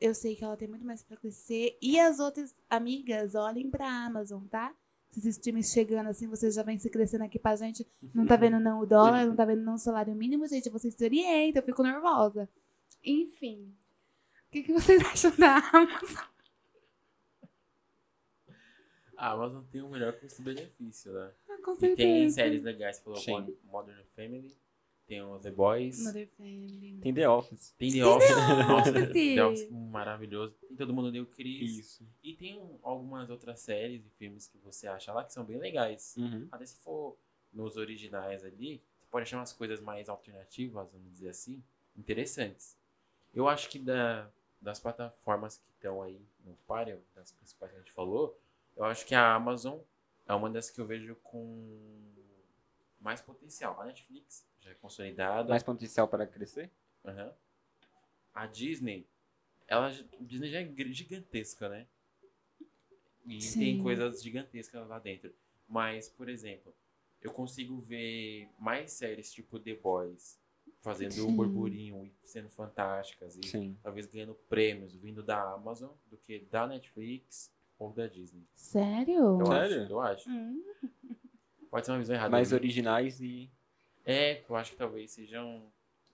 [0.00, 1.76] eu sei que ela tem muito mais pra crescer.
[1.82, 4.74] E as outras amigas, olhem pra Amazon, tá?
[5.10, 7.86] Esses streams chegando assim, vocês já vêm se crescendo aqui pra gente.
[8.14, 10.68] Não tá vendo não o dólar, não tá vendo não o salário mínimo, gente.
[10.68, 12.48] Vocês se orientam, eu fico nervosa.
[13.02, 13.74] Enfim.
[14.46, 16.24] O que, que vocês acham da Amazon?
[19.16, 21.32] A Amazon tem o melhor custo-benefício, né?
[21.48, 22.34] Ah, Com E tem certeza.
[22.36, 23.20] séries legais, falou
[23.64, 24.56] Modern Family,
[25.08, 26.98] tem o The Boys, Mother Family.
[27.02, 27.74] Tem The Office.
[27.78, 28.36] tem The Office,
[28.68, 28.92] nossa.
[29.12, 32.06] The Office maravilhoso, tem Todo Mundo Deu Chris, Isso.
[32.22, 35.56] e tem um- algumas outras séries e filmes que você acha lá que são bem
[35.58, 36.14] legais.
[36.18, 36.46] Uhum.
[36.52, 37.16] Até se for
[37.52, 41.62] nos originais ali, você pode achar umas coisas mais alternativas, vamos dizer assim,
[41.96, 42.76] interessantes.
[43.34, 47.80] Eu acho que da, das plataformas que estão aí no páreo, das principais que a
[47.80, 48.38] gente falou,
[48.76, 49.78] eu acho que a Amazon
[50.26, 51.78] é uma das que eu vejo com
[53.00, 53.80] mais potencial.
[53.80, 55.48] A Netflix já é consolidada.
[55.48, 56.70] Mais potencial para crescer?
[57.04, 57.34] Aham.
[58.34, 59.06] A Disney,
[59.66, 61.86] ela, a Disney já é gigantesca, né?
[63.26, 63.58] E Sim.
[63.58, 65.34] tem coisas gigantescas lá dentro.
[65.68, 66.74] Mas, por exemplo,
[67.20, 70.40] eu consigo ver mais séries tipo The Boys
[70.80, 71.28] fazendo Sim.
[71.32, 73.76] um burburinho e sendo fantásticas e Sim.
[73.82, 78.46] talvez ganhando prêmios vindo da Amazon do que da Netflix ou da Disney.
[78.54, 79.40] Sério?
[79.40, 79.82] Eu Sério?
[79.82, 80.30] acho, eu acho.
[80.30, 80.64] Hum,
[81.70, 82.30] Pode ser uma visão errada.
[82.30, 82.60] Mais minha.
[82.60, 83.50] originais e.
[84.04, 85.70] É, eu acho que talvez sejam.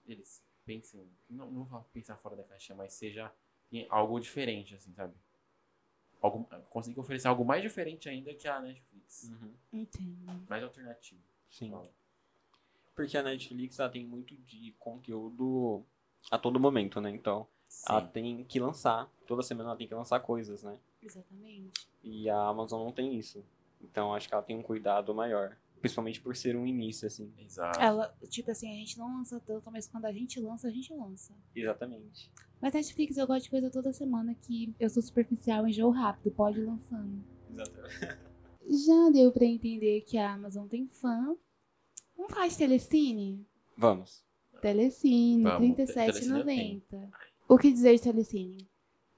[0.07, 1.09] Eles pensem.
[1.29, 3.31] Não, não vou pensar fora da caixa, mas seja
[3.71, 5.13] em algo diferente, assim, sabe?
[6.21, 9.31] Algo, conseguir oferecer algo mais diferente ainda que a Netflix.
[9.71, 10.45] entendo.
[10.49, 11.21] Mais alternativo.
[11.49, 11.71] Sim.
[11.71, 11.89] Fala.
[12.95, 15.85] Porque a Netflix ela tem muito de conteúdo
[16.31, 17.11] a todo momento, né?
[17.11, 17.47] Então,
[17.87, 18.11] ela Sim.
[18.11, 19.09] tem que lançar.
[19.27, 20.79] Toda semana ela tem que lançar coisas, né?
[21.01, 21.87] Exatamente.
[22.03, 23.45] E a Amazon não tem isso.
[23.91, 25.55] Então, acho que ela tem um cuidado maior.
[25.79, 27.31] Principalmente por ser um início, assim.
[27.37, 27.79] Exato.
[27.79, 30.91] Ela, tipo assim, a gente não lança tanto, mas quando a gente lança, a gente
[30.93, 31.33] lança.
[31.55, 32.31] Exatamente.
[32.59, 36.31] Mas Netflix eu gosto de coisa toda semana que eu sou superficial e enjoo rápido,
[36.31, 37.23] pode ir lançando.
[37.53, 38.17] Exatamente.
[38.67, 41.35] Já deu pra entender que a Amazon tem fã.
[42.17, 43.45] Vamos falar de Telecine?
[43.77, 44.23] Vamos.
[44.61, 47.09] Telecine, Vamos, R$ Te- Telecine eu 37,90.
[47.47, 48.67] O que dizer de Telecine?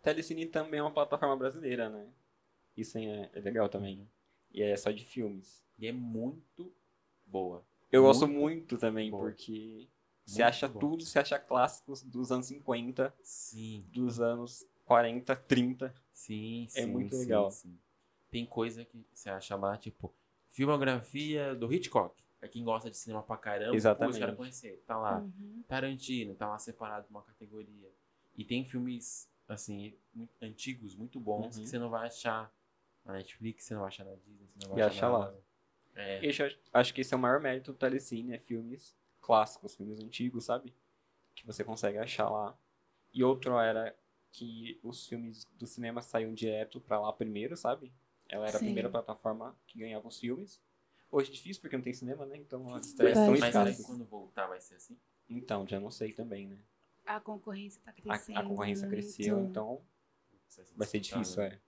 [0.03, 2.05] Telecine também é uma plataforma brasileira, né?
[2.75, 4.05] Isso é, é legal também.
[4.51, 5.63] E é só de filmes.
[5.77, 6.73] E é muito
[7.25, 7.63] boa.
[7.91, 9.23] Eu Muito gosto muito também, boa.
[9.29, 9.87] porque
[10.25, 10.79] você acha bom.
[10.79, 15.93] tudo, você acha clássicos dos anos 50, Sim, dos anos 40, 30.
[16.11, 17.51] sim, É sim, muito sim, legal.
[17.51, 17.77] sim.
[18.29, 20.13] Tem coisa que você acha lá, tipo,
[20.49, 22.21] filmografia do Hitchcock.
[22.39, 24.19] Pra quem gosta de cinema pra caramba, Exatamente.
[24.19, 24.83] caras conhecer.
[24.85, 25.19] Tá lá.
[25.21, 25.63] Uhum.
[25.67, 27.89] Tarantino, tá lá separado uma categoria.
[28.35, 31.63] E tem filmes, assim, muito antigos, muito bons, Uhum.
[31.63, 32.53] que você não vai achar
[33.07, 35.33] na Netflix, você não vai achar na Disney, você não vai E achar acha lá.
[35.95, 39.75] É, Eu acho- acho que esse é o maior mérito do Telecine, é filmes clássicos,
[39.75, 40.73] filmes antigos, sabe?
[41.35, 42.55] Que você consegue achar lá.
[43.13, 43.97] E outro era
[44.31, 47.91] que os filmes do cinema saíam direto pra lá primeiro, sabe?
[48.29, 48.65] Ela era Sim.
[48.65, 50.61] a primeira plataforma que ganhava os filmes.
[51.09, 52.37] Hoje é difícil porque não tem cinema, né?
[52.37, 53.85] Então as estreias são Mas mas será que escassas.
[53.85, 54.97] quando voltar vai ser assim?
[55.29, 56.57] Então, já não sei também, né?
[57.05, 58.37] A concorrência tá A, crescendo.
[58.39, 58.93] a concorrência muito.
[59.01, 59.81] cresceu, então
[60.75, 61.59] vai ser difícil, é.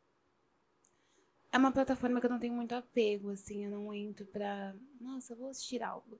[1.51, 4.75] É uma plataforma que eu não tenho muito apego, assim, eu não entro pra.
[5.01, 6.19] Nossa, eu vou assistir algo.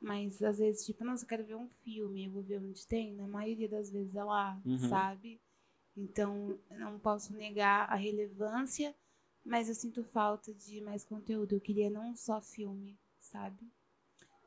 [0.00, 3.14] Mas às vezes, tipo, nossa, eu quero ver um filme, eu vou ver onde tem.
[3.14, 4.76] Na maioria das vezes é lá, Uhum.
[4.76, 5.40] sabe?
[5.96, 8.94] Então, eu não posso negar a relevância,
[9.44, 11.54] mas eu sinto falta de mais conteúdo.
[11.54, 13.70] Eu queria não só filme, sabe?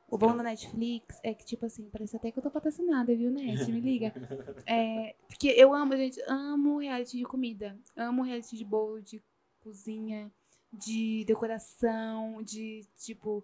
[0.08, 3.32] O bom da Netflix é que, tipo assim, parece até que eu tô patrocinada, viu,
[3.32, 3.72] Net?
[3.72, 4.14] Me liga.
[4.68, 7.78] É, porque eu amo, gente, amo reality de comida.
[7.96, 9.22] Amo reality de bolo, de
[9.66, 10.32] cozinha,
[10.72, 13.44] de decoração, de, tipo,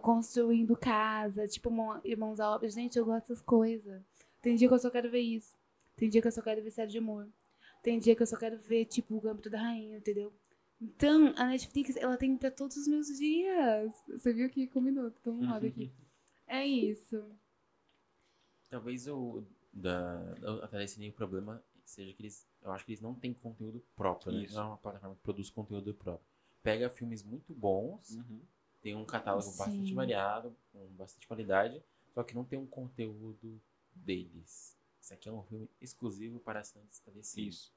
[0.00, 2.68] construindo casa, tipo, irmão- irmãos à obra.
[2.70, 4.00] Gente, eu gosto dessas coisas.
[4.40, 5.56] Tem dia que eu só quero ver isso.
[5.96, 7.28] Tem dia que eu só quero ver série de humor.
[7.82, 10.32] Tem dia que eu só quero ver, tipo, o Gâmbito da Rainha, entendeu?
[10.80, 13.92] Então, a Netflix, ela tem pra todos os meus dias.
[14.08, 15.90] Você viu que combinou, tô um aqui.
[16.46, 17.24] É isso.
[18.68, 23.14] Talvez o da, da Telecine o problema seja que eles, eu acho que eles não
[23.14, 24.42] têm conteúdo próprio, né?
[24.44, 24.54] Isso.
[24.54, 26.26] Não é uma plataforma que produz conteúdo próprio.
[26.62, 28.40] Pega filmes muito bons, Uhum.
[28.82, 29.58] tem um catálogo Sim.
[29.58, 33.60] bastante variado, com bastante qualidade, só que não tem um conteúdo
[33.94, 34.76] deles.
[35.00, 37.48] Isso aqui é um filme exclusivo para assinantes Telecine.
[37.48, 37.72] Isso.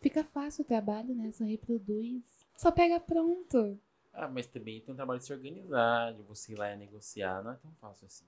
[0.00, 1.30] Fica fácil o trabalho, né?
[1.32, 2.22] Só reproduz.
[2.56, 3.78] Só pega pronto.
[4.12, 7.42] Ah, mas também tem um trabalho de se organizar, de você ir lá e negociar,
[7.44, 8.24] não é tão fácil assim.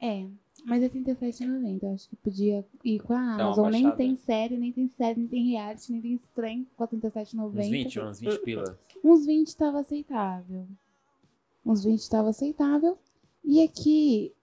[0.00, 0.26] É,
[0.64, 1.82] mas é R$37,90.
[1.82, 3.70] Eu acho que podia ir com a uma Amazon.
[3.70, 3.96] Nem baixada.
[3.96, 6.40] tem série, nem tem série, nem tem reality, nem tem a
[6.84, 7.44] R$37,90.
[7.44, 8.78] Uns 20, uns 20 pila.
[9.04, 10.66] Uns 20 tava aceitável.
[11.64, 12.98] Uns 20 tava aceitável.
[13.44, 14.34] E aqui,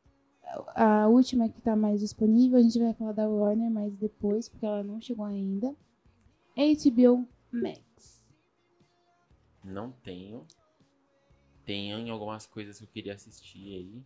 [0.76, 4.66] A última que tá mais disponível, a gente vai falar da Warner mais depois, porque
[4.66, 5.76] ela não chegou ainda.
[6.56, 8.26] HBO Max.
[9.64, 10.46] Não tenho.
[11.66, 14.04] Tenho algumas coisas que eu queria assistir aí.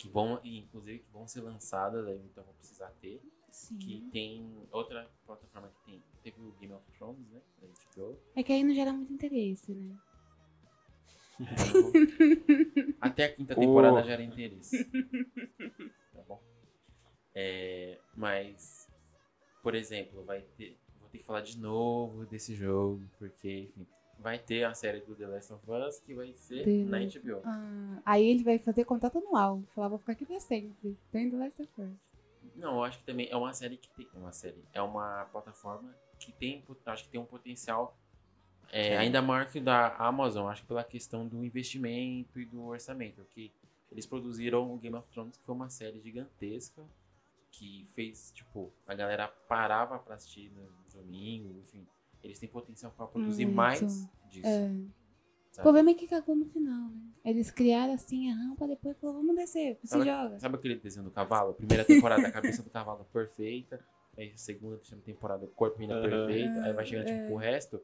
[0.00, 3.20] Que vão, inclusive, que vão ser lançadas, aí, então vou precisar ter.
[3.50, 3.76] Sim.
[3.76, 6.02] Que tem outra plataforma que tem.
[6.22, 7.40] Teve o Game of Thrones, né?
[7.60, 8.16] Da HBO.
[8.34, 9.94] É que aí não gera muito interesse, né?
[11.38, 11.92] Então,
[13.00, 14.02] Até a quinta temporada Oh.
[14.04, 14.84] já era interesse.
[16.14, 16.42] Tá bom?
[17.34, 18.88] É, mas,
[19.62, 20.78] por exemplo, vai ter.
[20.98, 23.86] Vou ter que falar de novo desse jogo, porque, enfim,
[24.20, 27.40] vai ter a série do The Last of Us que vai ser The na HBO.
[27.44, 29.62] Ah, aí ele vai fazer contrato anual.
[29.74, 30.96] Falar, vou ficar aqui pra sempre.
[31.10, 31.90] Tem do Last of Us.
[32.54, 34.08] Não, eu acho que também é uma série que tem.
[34.14, 34.62] Uma série.
[34.72, 36.62] É uma plataforma que tem.
[36.86, 37.96] Acho que tem um potencial
[38.72, 42.66] é, ainda maior que o da Amazon, acho que pela questão do investimento e do
[42.66, 43.24] orçamento.
[43.30, 43.52] Que
[43.90, 46.82] eles produziram o Game of Thrones, que foi uma série gigantesca.
[47.50, 51.84] Que fez, tipo, a galera parava pra assistir no domingo, enfim.
[52.22, 53.56] Eles têm potencial pra produzir Muito.
[53.56, 53.80] mais
[54.30, 54.46] disso.
[54.46, 54.70] É.
[55.58, 57.02] O problema é que cagou no final, né?
[57.24, 60.38] Eles criaram assim a rampa, depois falou, vamos descer, se Sabe- joga.
[60.38, 61.52] Sabe aquele desenho do cavalo?
[61.54, 63.84] Primeira temporada, a cabeça do cavalo perfeita.
[64.16, 66.08] Aí segunda, terceira temporada, o corpo ainda Aham.
[66.08, 66.60] perfeito.
[66.60, 67.22] Aí vai chegando, É.
[67.22, 67.80] tipo, o resto.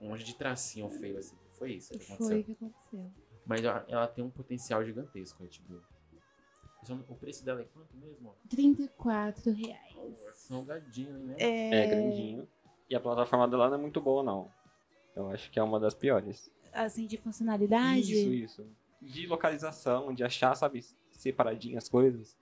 [0.00, 1.36] Um monte de tracinho feio, assim.
[1.54, 2.26] Foi isso que aconteceu.
[2.26, 3.10] Foi o que aconteceu.
[3.46, 5.80] Mas ela, ela tem um potencial gigantesco, a HBO.
[6.84, 8.34] Só- O preço dela é quanto mesmo?
[8.48, 10.18] 34 reais.
[10.34, 11.36] Salgadinho, hein, né?
[11.38, 12.48] É grandinho.
[12.88, 14.50] E a plataforma dela não é muito boa, não.
[15.16, 16.50] Eu acho que é uma das piores.
[16.72, 18.00] Assim, de funcionalidade.
[18.12, 18.66] Isso, isso.
[19.00, 22.36] De localização, de achar, sabe, separadinho as coisas.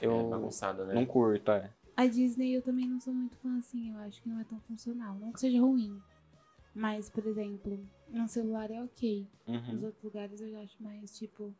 [0.00, 0.94] É Eu bagunçada, né?
[0.94, 1.70] não curto, é.
[1.96, 4.58] A Disney eu também não sou muito fã assim, eu acho que não é tão
[4.60, 5.14] funcional.
[5.16, 6.00] Não que seja ruim.
[6.74, 9.26] Mas, por exemplo, no celular é ok.
[9.46, 9.84] Nos Uhum.
[9.86, 11.54] outros lugares eu já acho mais, tipo.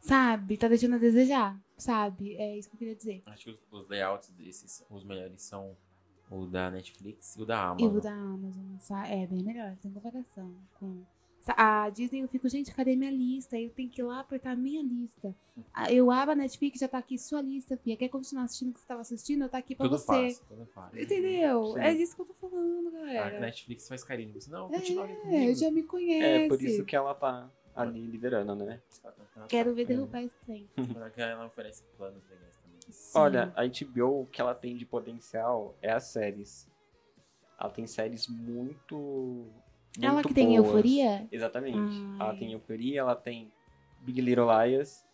[0.00, 0.56] Sabe?
[0.56, 1.58] Tá deixando a desejar.
[1.76, 2.36] Sabe?
[2.36, 3.22] É isso que eu queria dizer.
[3.26, 5.76] Acho que os layouts desses, os melhores são
[6.30, 7.96] o da Netflix e o da E Amazon.
[7.96, 10.52] o da Amazon, é bem melhor, sem comparação.
[10.78, 11.02] Com...
[11.46, 13.58] A Disney eu fico, gente, cadê minha lista?
[13.58, 15.34] Eu tenho que ir lá apertar a minha lista.
[15.90, 17.98] Eu abro a Netflix, já tá aqui sua lista, Fia.
[17.98, 19.42] Quer continuar assistindo o que você tava assistindo?
[19.42, 20.06] Eu tá aqui pra Tudo você.
[20.06, 21.02] fácil, tudo fácil.
[21.02, 21.74] Entendeu?
[21.74, 21.80] Sim.
[21.80, 23.40] É disso que eu tô falando, A galera.
[23.40, 24.32] Netflix faz carinho.
[24.32, 25.54] Você, não, continua aqui É, comigo.
[25.54, 26.44] já me conhece.
[26.44, 28.80] É por isso que ela tá ali liderando, né?
[29.46, 30.66] Quero ver derrubar esse trem.
[31.16, 32.53] Ela oferece planos legais.
[32.94, 33.18] Sim.
[33.18, 36.68] Olha, a HBO, o que ela tem de potencial é as séries.
[37.58, 39.46] Ela tem séries muito.
[40.00, 40.66] Ela muito que tem boas.
[40.66, 41.28] euforia?
[41.30, 41.78] Exatamente.
[41.78, 42.20] Ai.
[42.20, 43.52] Ela tem Euforia, ela tem
[44.00, 45.04] Big Little Liars,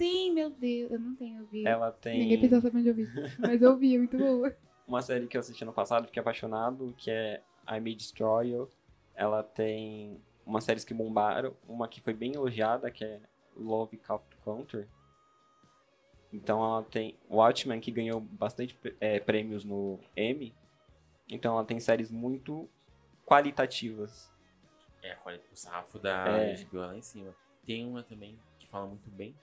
[0.00, 1.68] Sim, meu Deus, eu não tenho ouvido.
[1.68, 3.06] ela tem Ninguém precisa saber onde eu vi.
[3.38, 4.56] Mas eu vi, é muito boa.
[4.88, 8.70] uma série que eu assisti no passado, fiquei apaixonado, que é I May Destroy You.
[9.14, 13.20] Ela tem umas séries que bombaram, uma que foi bem elogiada, que é
[13.54, 14.88] Love Craft Counter.
[16.32, 20.54] Então ela tem Watchmen, que ganhou bastante é, prêmios no Emmy.
[21.28, 22.68] Então ela tem séries muito
[23.26, 24.30] qualitativas.
[25.02, 26.54] É, a qualidade, o sarrafo da É.
[26.64, 27.34] HBO lá em cima.
[27.64, 29.34] Tem uma também que fala muito bem,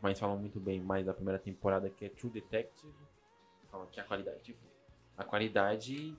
[0.00, 2.92] mas fala muito bem mais da primeira temporada, que é True Detective.
[3.70, 4.56] Fala que a qualidade,
[5.16, 6.16] a qualidade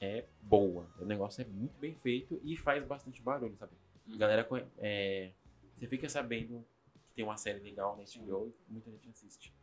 [0.00, 0.86] é boa.
[1.00, 3.72] O negócio é muito bem feito e faz bastante barulho, sabe?
[4.12, 4.48] A galera,
[4.78, 5.30] é,
[5.76, 6.64] você fica sabendo
[7.12, 9.54] que tem uma série legal na HBO e muita gente assiste.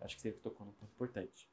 [0.00, 1.48] Acho que você tocou num ponto importante.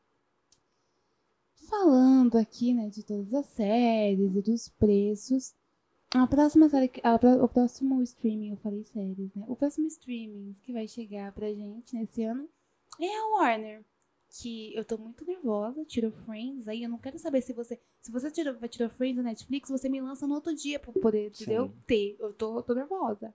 [1.69, 5.55] Falando aqui, né, de todas as séries e dos preços.
[6.13, 9.45] A próxima série, a o próximo streaming, eu falei séries, né?
[9.47, 12.49] O próximo streaming que vai chegar pra gente nesse ano
[12.99, 13.85] é a Warner.
[14.29, 16.83] Que eu tô muito nervosa, tirou Friends aí.
[16.83, 17.79] Eu não quero saber se você.
[18.01, 20.91] Se você tirou, vai tirar Friends da Netflix, você me lança no outro dia pra
[20.91, 21.67] poder, entendeu?
[21.67, 21.73] Sim.
[21.85, 22.17] Ter.
[22.19, 23.33] Eu tô, tô nervosa.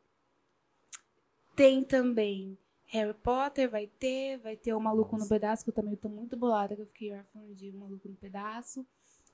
[1.61, 4.39] Tem também Harry Potter, vai ter.
[4.39, 5.35] Vai ter o Maluco no Nossa.
[5.35, 8.15] Pedaço, que eu também tô muito bolada, que eu fiquei órfã de O Maluco no
[8.15, 8.87] Pedaço.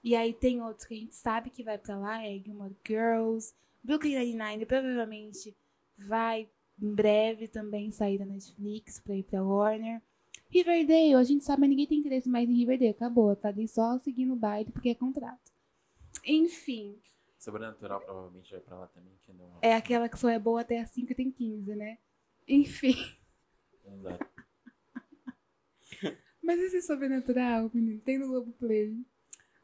[0.03, 3.55] E aí tem outros que a gente sabe que vai pra lá, é Gilmore Girls,
[3.81, 5.57] Brooklyn Nine-Nine, provavelmente
[5.97, 6.49] vai
[6.83, 10.03] em breve também sair da Netflix pra ir pra Warner.
[10.51, 13.97] Riverdale, a gente sabe, mas ninguém tem interesse mais em Riverdale, acabou, tá ali só
[14.01, 15.53] seguindo o baile porque é contrato.
[16.25, 16.99] Enfim,
[17.39, 20.81] Sobrenatural provavelmente vai pra lá também, que não, é aquela que só é boa até
[20.81, 21.99] as 5 e tem 15, né?
[22.49, 22.97] Enfim.
[23.85, 24.19] não dá.
[26.43, 28.97] Mas esse sobrenatural, menino, tem no Globoplay.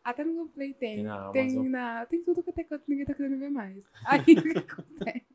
[0.02, 0.96] Até no Globoplay tem.
[0.96, 1.68] Tem na Tem, Amazon.
[1.70, 3.84] na, tem tudo que até quanto ninguém tá querendo ver mais.
[4.04, 5.26] Aí o que acontece?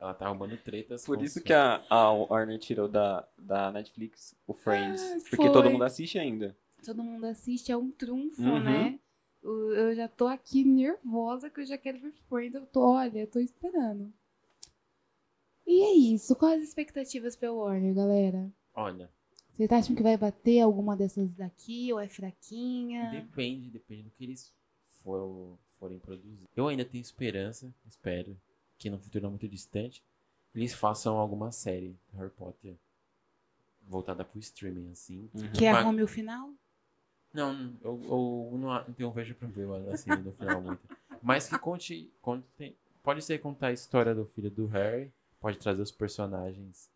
[0.00, 1.04] Ela tá arrumando tretas.
[1.04, 5.02] Por isso que a, a Warner tirou da, da Netflix o Friends.
[5.02, 5.52] Ah, porque foi.
[5.52, 6.56] todo mundo assiste ainda.
[6.84, 8.62] Todo mundo assiste, é um trunfo, Uhum.
[8.62, 8.98] né?
[9.42, 12.54] Eu já tô aqui nervosa que eu já quero ver Friends.
[12.54, 14.12] Eu tô, olha, eu tô esperando.
[16.08, 16.34] É isso.
[16.34, 18.50] Quais as expectativas pra Warner, galera?
[18.74, 19.10] Olha,
[19.52, 23.10] Vocês acham que vai bater alguma dessas daqui ou é fraquinha?
[23.10, 24.52] depende, depende do que eles
[25.02, 26.44] for, forem produzir.
[26.56, 28.36] Eu ainda tenho esperança, espero,
[28.78, 30.02] que no futuro não muito distante,
[30.54, 32.76] eles façam alguma série do Harry Potter
[33.86, 35.28] voltada pro streaming, assim.
[35.34, 35.50] Uhum.
[35.52, 36.50] Que Mas- arrume o final?
[37.32, 40.80] Não, eu, eu não, não tenho vejo problema assim no final muito.
[41.22, 42.74] Mas que conte, conte.
[43.02, 46.90] Pode ser contar a história do filho do Harry, pode trazer os personagens.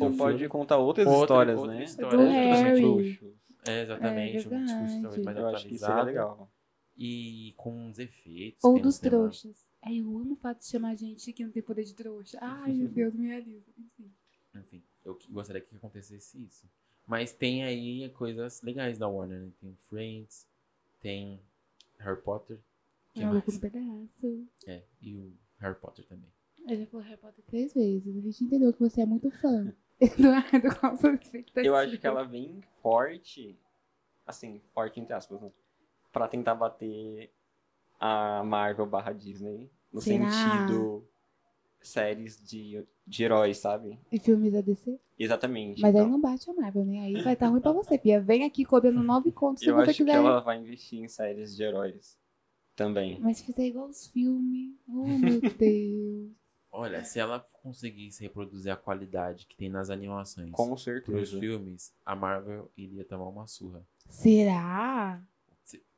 [0.00, 0.48] Ou do pode filme.
[0.48, 1.84] contar outras Outra- histórias, outra né?
[1.84, 3.34] história, Do outros Harry.
[3.68, 6.06] É, exatamente, É um discurso talvez mais Eu acho que seria atualizado.
[6.06, 6.52] legal.
[6.96, 8.64] E com uns efeitos.
[8.64, 9.66] Ou dos trouxas.
[9.82, 12.38] Ai, eu amo o fato de chamar gente que não tem poder de trouxa.
[12.40, 13.70] Ai, meu Deus, me realiza.
[13.78, 14.10] Enfim.
[14.54, 16.66] Enfim, eu gostaria que acontecesse isso.
[17.06, 19.50] Mas tem aí coisas legais da Warner, né?
[19.60, 20.46] Tem Friends,
[21.00, 21.40] tem
[21.98, 22.58] Harry Potter.
[23.14, 23.46] Que mais?
[23.46, 24.48] no pedaço.
[24.66, 26.28] É, e o Harry Potter também.
[26.68, 28.16] Eu já falei Harry Potter três vezes.
[28.16, 29.72] A gente entendeu que você é muito fã.
[30.00, 31.66] Eduardo, qual a sua expectativa?
[31.66, 33.56] Eu acho que ela vem forte,
[34.26, 35.50] assim, forte entre aspas, né?
[36.12, 37.30] Pra tentar bater
[38.00, 39.70] a Marvel barra Disney.
[39.92, 40.28] No Será?
[40.28, 41.06] sentido
[41.80, 43.98] séries de, de heróis, sabe?
[44.10, 44.98] E filmes da DC?
[45.18, 45.80] Exatamente.
[45.80, 47.00] Mas aí então, não bate a Marvel, né?
[47.00, 48.20] Aí vai estar ruim pra você, Pia.
[48.20, 50.16] Vem aqui cobrando nove contos se eu você acho que quiser.
[50.16, 52.18] ela vai investir em séries de heróis
[52.74, 53.18] também.
[53.20, 54.74] Mas se fizer igual os filmes.
[54.88, 56.45] Oh, meu Deus.
[56.78, 61.38] Olha, se ela conseguisse reproduzir a qualidade que tem nas animações Com pros certeza.
[61.40, 63.82] filmes, a Marvel iria tomar uma surra.
[64.08, 65.22] Será?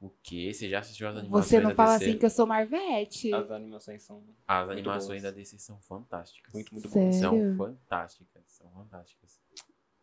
[0.01, 0.53] O quê?
[0.55, 2.11] Você já assistiu as animações Você não da fala DC?
[2.11, 3.35] assim que eu sou Marvete?
[3.35, 5.35] As animações são As muito animações boas.
[5.35, 6.55] da DC são fantásticas.
[6.55, 7.15] muito, muito boas.
[7.17, 9.39] São fantásticas, são fantásticas.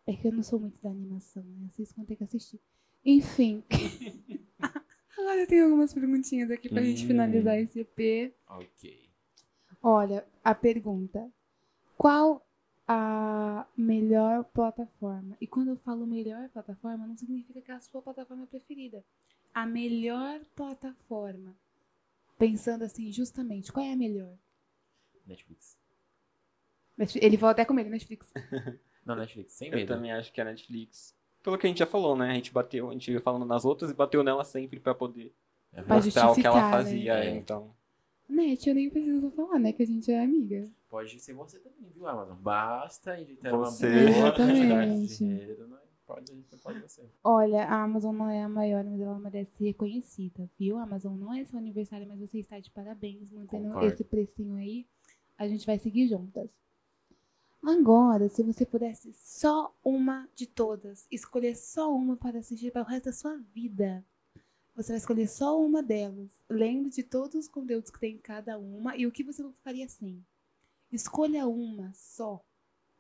[0.06, 1.68] É que eu não sou muito da animação, né?
[1.72, 2.60] Vocês vão ter que assistir.
[3.04, 3.64] Enfim.
[5.18, 7.08] Agora eu tenho algumas perguntinhas aqui pra gente Hum.
[7.08, 8.34] finalizar esse EP.
[8.48, 9.05] Ok.
[9.88, 11.30] Olha, a pergunta.
[11.96, 12.44] Qual
[12.88, 15.38] a melhor plataforma?
[15.40, 19.04] E quando eu falo melhor plataforma, não significa que é a sua plataforma preferida.
[19.54, 21.56] A melhor plataforma.
[22.36, 24.34] Pensando assim, justamente, qual é a melhor?
[25.26, 25.78] Netflix.
[27.22, 28.34] Ele falou até com medo, Netflix.
[29.06, 29.88] Não, Netflix, sem Eu medo.
[29.94, 31.14] também acho que é a Netflix.
[31.44, 32.32] Pelo que a gente já falou, né?
[32.32, 35.32] A gente bateu, a gente ia falando nas outras e bateu nela sempre pra poder
[35.72, 36.72] É Pra mostrar o que ela justificar, né?
[36.72, 37.14] fazia.
[37.24, 37.36] É.
[37.38, 37.76] Então,
[38.28, 39.72] Net, eu nem preciso falar, né?
[39.72, 40.70] Que a gente é amiga.
[40.90, 42.38] Pode ser você também, viu, Amazon?
[42.38, 43.88] Basta editar Você.
[43.88, 45.78] uma boa quantidade de dinheiro, né?
[46.06, 47.10] Pode, pode você.
[47.24, 50.78] Olha, a Amazon não é a maior, mas ela merece ser reconhecida, viu?
[50.78, 53.88] A Amazon não é seu aniversário, mas você está de parabéns, mantendo Concordo.
[53.88, 54.86] esse precinho aí.
[55.38, 56.52] A gente vai seguir juntas.
[57.64, 62.86] Agora, se você pudesse só uma de todas, escolher só uma para assistir para o
[62.86, 64.06] resto da sua vida,
[64.76, 66.40] você vai escolher só uma delas.
[66.50, 69.52] Lembre de todos os conteúdos que tem em cada uma e o que você não
[69.54, 70.24] ficaria sem.
[70.92, 72.44] Escolha uma só.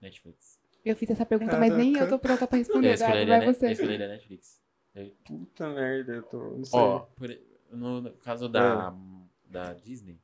[0.01, 0.59] Netflix.
[0.83, 2.89] Eu fiz essa pergunta, mas nem eu tô pronta pra responder.
[2.89, 3.65] Eu escolheria, vai você.
[3.67, 4.61] eu escolheria Netflix.
[5.25, 6.37] puta merda, eu tô.
[6.57, 6.79] Não sei.
[6.79, 7.39] Ó, por-
[7.71, 8.95] no, no caso da,
[9.45, 10.17] da Disney,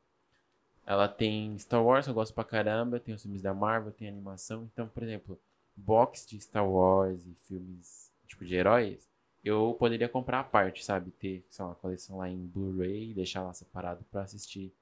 [0.86, 4.70] ela tem Star Wars, eu gosto pra caramba, tem os filmes da Marvel, tem animação.
[4.72, 5.40] Então, por exemplo,
[5.76, 9.10] box de Star Wars e filmes tipo de heróis,
[9.44, 11.12] eu poderia comprar à parte, sabe?
[11.12, 14.74] Ter, sei lá, uma coleção lá em Blu-ray e deixar lá separado pra assistir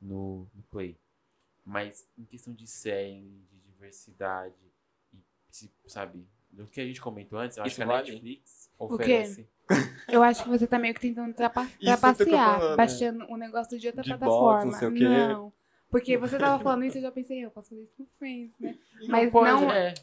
[0.00, 0.96] no, no Play.
[1.64, 4.54] Mas em questão de série, de diversidade
[5.12, 8.10] e, sabe, do que a gente comentou antes, eu acho Isso que a vale?
[8.10, 9.48] Netflix oferece.
[10.08, 14.02] Eu acho que você tá meio que tentando trapacear, falando, baixando um negócio de outra
[14.02, 14.64] De plataforma.
[14.66, 15.08] não sei o quê.
[15.08, 15.52] Não.
[15.90, 18.76] Porque você tava falando isso, eu já pensei, eu posso fazer isso com Friends, né?
[19.08, 19.94] Mas pode, não é.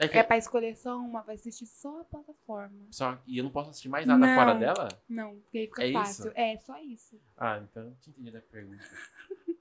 [0.00, 2.86] É que é pra escolher só uma, vai assistir só a plataforma.
[2.90, 4.34] Só, e eu não posso assistir mais nada Não.
[4.34, 4.88] fora dela?
[5.08, 6.28] Não, porque aí fica É fácil.
[6.28, 6.32] isso?
[6.38, 7.20] É, só isso.
[7.36, 8.82] Ah, então eu tinha entendido a pergunta.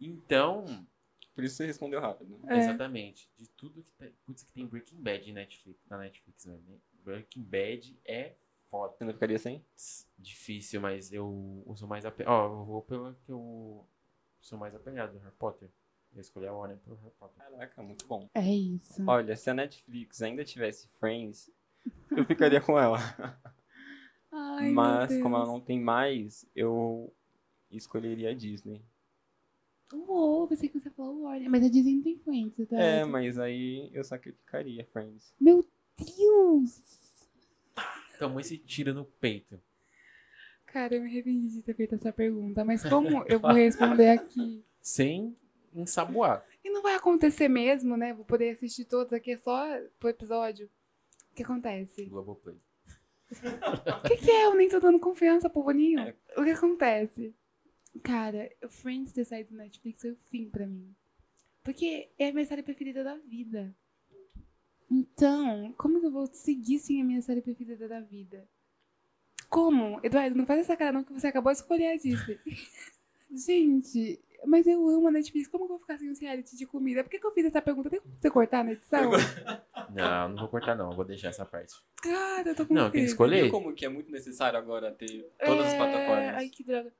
[0.00, 0.64] Então,
[1.34, 2.38] Por isso você respondeu rápido.
[2.48, 2.58] É.
[2.58, 4.12] exatamente, de tudo que tem.
[4.24, 6.58] Putz, que tem Breaking Bad Netflix, na Netflix, né?
[7.02, 8.34] Breaking Bad é
[8.70, 8.94] foda.
[8.96, 9.64] Você não ficaria sem?
[10.18, 12.32] Difícil, mas eu, sou mais apegado.
[12.32, 13.86] Ó, eu vou pelo que eu
[14.40, 15.70] sou mais apegado, Harry Potter.
[16.16, 17.36] Eu escolhi a Warner pelo Harry Potter.
[17.36, 18.26] Caraca, muito bom.
[18.32, 19.04] É isso.
[19.06, 21.50] Olha, se a Netflix ainda tivesse Friends,
[22.10, 22.96] eu ficaria com ela.
[24.32, 27.12] Ai, Mas como ela não tem mais, eu
[27.70, 28.82] escolheria a Disney.
[29.92, 31.50] Uou, pensei que você falou Warner.
[31.50, 32.80] Mas a Disney não tem Friends, tá?
[32.80, 35.34] É, mas aí eu sacrificaria Friends.
[35.38, 36.80] Meu Deus!
[38.18, 39.60] Tomou esse tiro no peito.
[40.64, 42.64] Cara, eu me arrependi de ter feito essa pergunta.
[42.64, 44.64] Mas como eu vou responder aqui?
[44.80, 45.36] Sem
[45.80, 46.44] ensaboar.
[46.64, 48.12] E não vai acontecer mesmo, né?
[48.12, 49.66] Vou poder assistir todos aqui só
[49.98, 50.70] pro episódio.
[51.32, 52.06] O que acontece?
[52.06, 52.56] Globoplay.
[53.30, 54.46] O que, que é?
[54.46, 56.00] Eu nem tô dando confiança pro Boninho.
[56.00, 56.14] É.
[56.36, 57.34] O que acontece?
[58.02, 60.94] Cara, o Friends ter saído do Netflix foi o fim pra mim.
[61.62, 63.74] Porque é a minha série preferida da vida.
[64.90, 68.48] Então, como que eu vou seguir sem a minha série preferida da vida?
[69.48, 69.98] Como?
[70.02, 72.38] Eduardo, não faz essa cara não que você acabou de escolher a Disney.
[73.34, 75.48] Gente, mas eu amo a Netflix.
[75.48, 77.02] Como que eu vou ficar sem um reality de comida?
[77.04, 77.88] Por que, que eu fiz essa pergunta?
[77.90, 79.10] Tem como você cortar na edição?
[79.94, 81.72] Não, não vou cortar não, vou deixar essa parte.
[82.02, 83.08] Cara, eu tô com Não, tem que medo.
[83.10, 83.42] escolher.
[83.44, 86.34] Viu como que é muito necessário agora ter todas as É, plataformas?
[86.34, 86.92] Ai, que droga.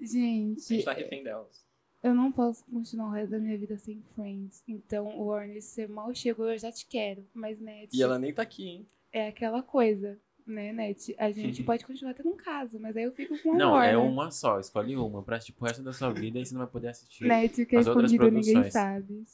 [0.00, 1.64] A Gente, gente tá refém delas.
[2.02, 4.62] eu não posso continuar o resto da minha vida sem Friends.
[4.66, 7.24] Então, Warner, se você mal chegou, eu já te quero.
[7.32, 8.86] Mas, Net, E ela nem tá aqui, hein?
[9.12, 11.14] é aquela coisa, né, Net?
[11.18, 13.96] A gente pode continuar tendo um caso, mas aí eu fico com a Não, é
[13.96, 16.70] uma só, escolhe uma pra assistir pro resto da sua vida e você não vai
[16.70, 17.24] poder assistir.
[17.24, 18.72] Net, que é As outras escondido, ninguém produções.
[18.72, 19.24] sabe.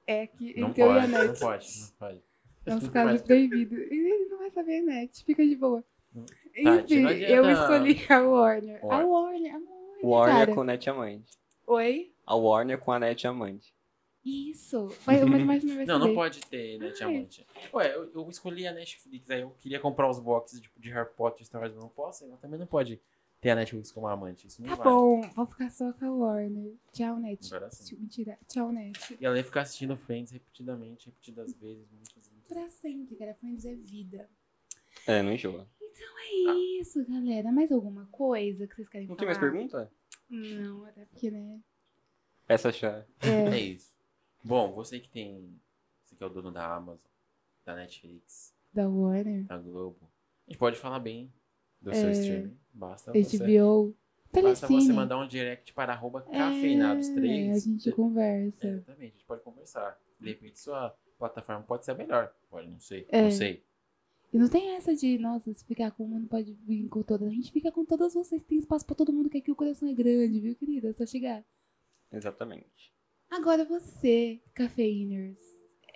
[0.05, 1.41] É que Não entre eu e a pode, não Net.
[1.41, 2.23] pode, não pode.
[2.67, 3.23] É casos pode.
[3.23, 3.79] proibidos.
[3.79, 5.25] Ele não vai saber, Net.
[5.25, 5.85] Fica de boa.
[6.13, 6.25] Não.
[6.27, 6.35] Tá,
[6.83, 8.81] Enfim, eu adianta- escolhi a Warner.
[8.83, 9.07] A Warner.
[9.09, 10.55] Warner, a Warner, Warner cara.
[10.55, 11.31] com a Net Amande.
[11.69, 12.13] Oi?
[12.27, 13.73] A Warner com a Net Amande.
[14.25, 14.89] Isso.
[15.07, 16.93] Mas, mas, mas não vai Não, não pode ter, né, Ai.
[16.93, 17.47] Diamante?
[17.75, 21.11] Ué, eu, eu escolhi a Netflix, aí eu queria comprar os boxes tipo, de Harry
[21.17, 23.01] Potter e Star Wars, eu não posso, ela também não pode
[23.41, 24.85] ter a Netflix como amante, isso não Tá vai.
[24.93, 26.75] bom, vou ficar só com a Warner.
[26.93, 27.53] Tchau, Net.
[27.53, 27.97] Agora sim.
[27.97, 28.39] Mentira.
[28.47, 29.19] Tchau, Net.
[29.21, 33.35] E ela ia ficar assistindo Friends repetidamente, repetidas vezes, muitas, muitas Pra sempre, cara.
[33.35, 34.31] Friends é vida.
[35.07, 35.69] É, não enjoa.
[36.49, 37.51] É isso, galera.
[37.51, 39.19] Mais alguma coisa que vocês querem O falar?
[39.19, 39.93] que mais pergunta?
[40.31, 41.61] Não, até porque, né?
[42.49, 43.05] Essa chá.
[43.21, 43.93] É isso.
[44.43, 45.59] Bom, você que tem.
[46.05, 46.99] Você que é o dono da Amazon,
[47.65, 49.45] da Netflix, Da Warner.
[49.45, 49.99] da Globo.
[50.47, 51.33] A gente pode falar bem
[51.81, 52.57] do É, seu streaming.
[52.73, 53.95] Basta você, HBO.
[54.33, 54.81] basta Telecine.
[54.87, 57.49] você mandar um direct para arroba cafeinados3.
[57.49, 58.67] É, a gente conversa.
[58.67, 59.99] Exatamente, a gente pode conversar.
[60.19, 62.35] De repente sua plataforma pode ser a melhor.
[62.51, 63.07] Pode, não sei.
[63.11, 63.23] É.
[63.23, 63.65] Não sei.
[64.33, 67.29] E não tem essa de, nossa, se ficar com uma não pode vir com todas.
[67.29, 68.43] A gente fica com todas vocês.
[68.45, 70.89] Tem espaço pra todo mundo, que aqui o coração é grande, viu, querida?
[70.89, 71.45] É só chegar.
[72.11, 72.93] Exatamente.
[73.33, 75.39] Agora você, cafeiners,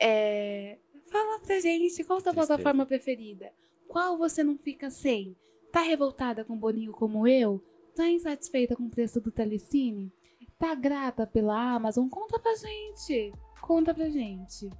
[0.01, 0.79] é...
[1.13, 3.53] fala pra gente qual a sua plataforma preferida?
[3.87, 5.37] Qual você não fica sem?
[5.71, 7.63] Tá revoltada com o Boninho como eu?
[7.95, 10.11] Tá insatisfeita com o preço do Telecine?
[10.59, 12.09] Tá grata pela Amazon?
[12.09, 13.35] Conta pra gente!
[13.61, 14.71] Conta pra gente.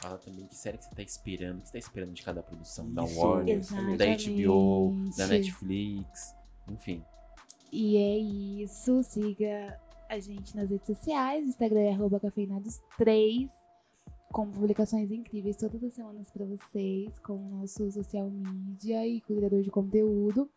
[0.00, 2.92] Fala também que série que você tá esperando, que você tá esperando de cada produção.
[2.92, 3.98] Da Isso, Warner, exatamente.
[3.98, 6.34] da HBO, da Netflix,
[6.68, 7.04] enfim.
[7.70, 9.00] E é isso.
[9.04, 9.80] Siga
[10.14, 11.46] a gente nas redes sociais.
[11.46, 13.50] Instagram é arroba cafeinados3.
[14.32, 17.18] Com publicações incríveis todas as semanas pra vocês.
[17.18, 20.48] Com o nosso social media e cuidador de conteúdo.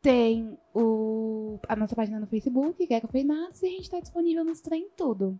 [0.00, 3.62] Tem o, a nossa página no Facebook, que é Cafeinados.
[3.62, 5.36] E a gente tá disponível nos trem tudo.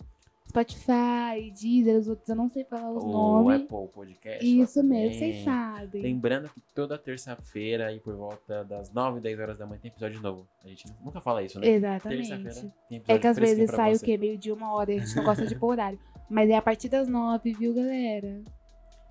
[0.49, 3.62] Spotify, Deezer, os outros eu não sei falar os O nomes.
[3.62, 4.44] Apple Podcast.
[4.44, 5.18] Isso mesmo, também.
[5.18, 6.03] vocês sabem.
[6.03, 9.90] Lembrando que toda terça-feira, aí por volta das 9 e 10 horas da manhã, tem
[9.90, 10.49] episódio novo.
[10.64, 11.68] A gente nunca fala isso, né?
[11.68, 12.28] Exatamente.
[12.28, 14.05] Terça-feira tem episódio É que às vezes sai o você.
[14.07, 14.16] quê?
[14.18, 15.99] Meio de uma hora e a gente não gosta de pôr horário.
[16.30, 18.42] Mas é a partir das nove, viu, galera?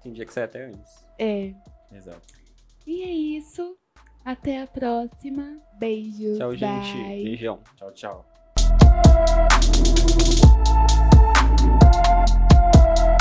[0.03, 1.05] Tem dia que sai até antes.
[1.19, 1.53] É.
[1.91, 2.21] Exato.
[2.85, 3.75] E é isso.
[4.23, 5.57] Até a próxima.
[5.79, 6.37] Beijos.
[6.37, 6.93] Tchau, gente.
[6.97, 7.23] Bye.
[7.23, 7.59] Beijão.
[7.75, 8.36] Tchau, tchau.
[8.69, 8.81] Thank
[13.11, 13.16] you.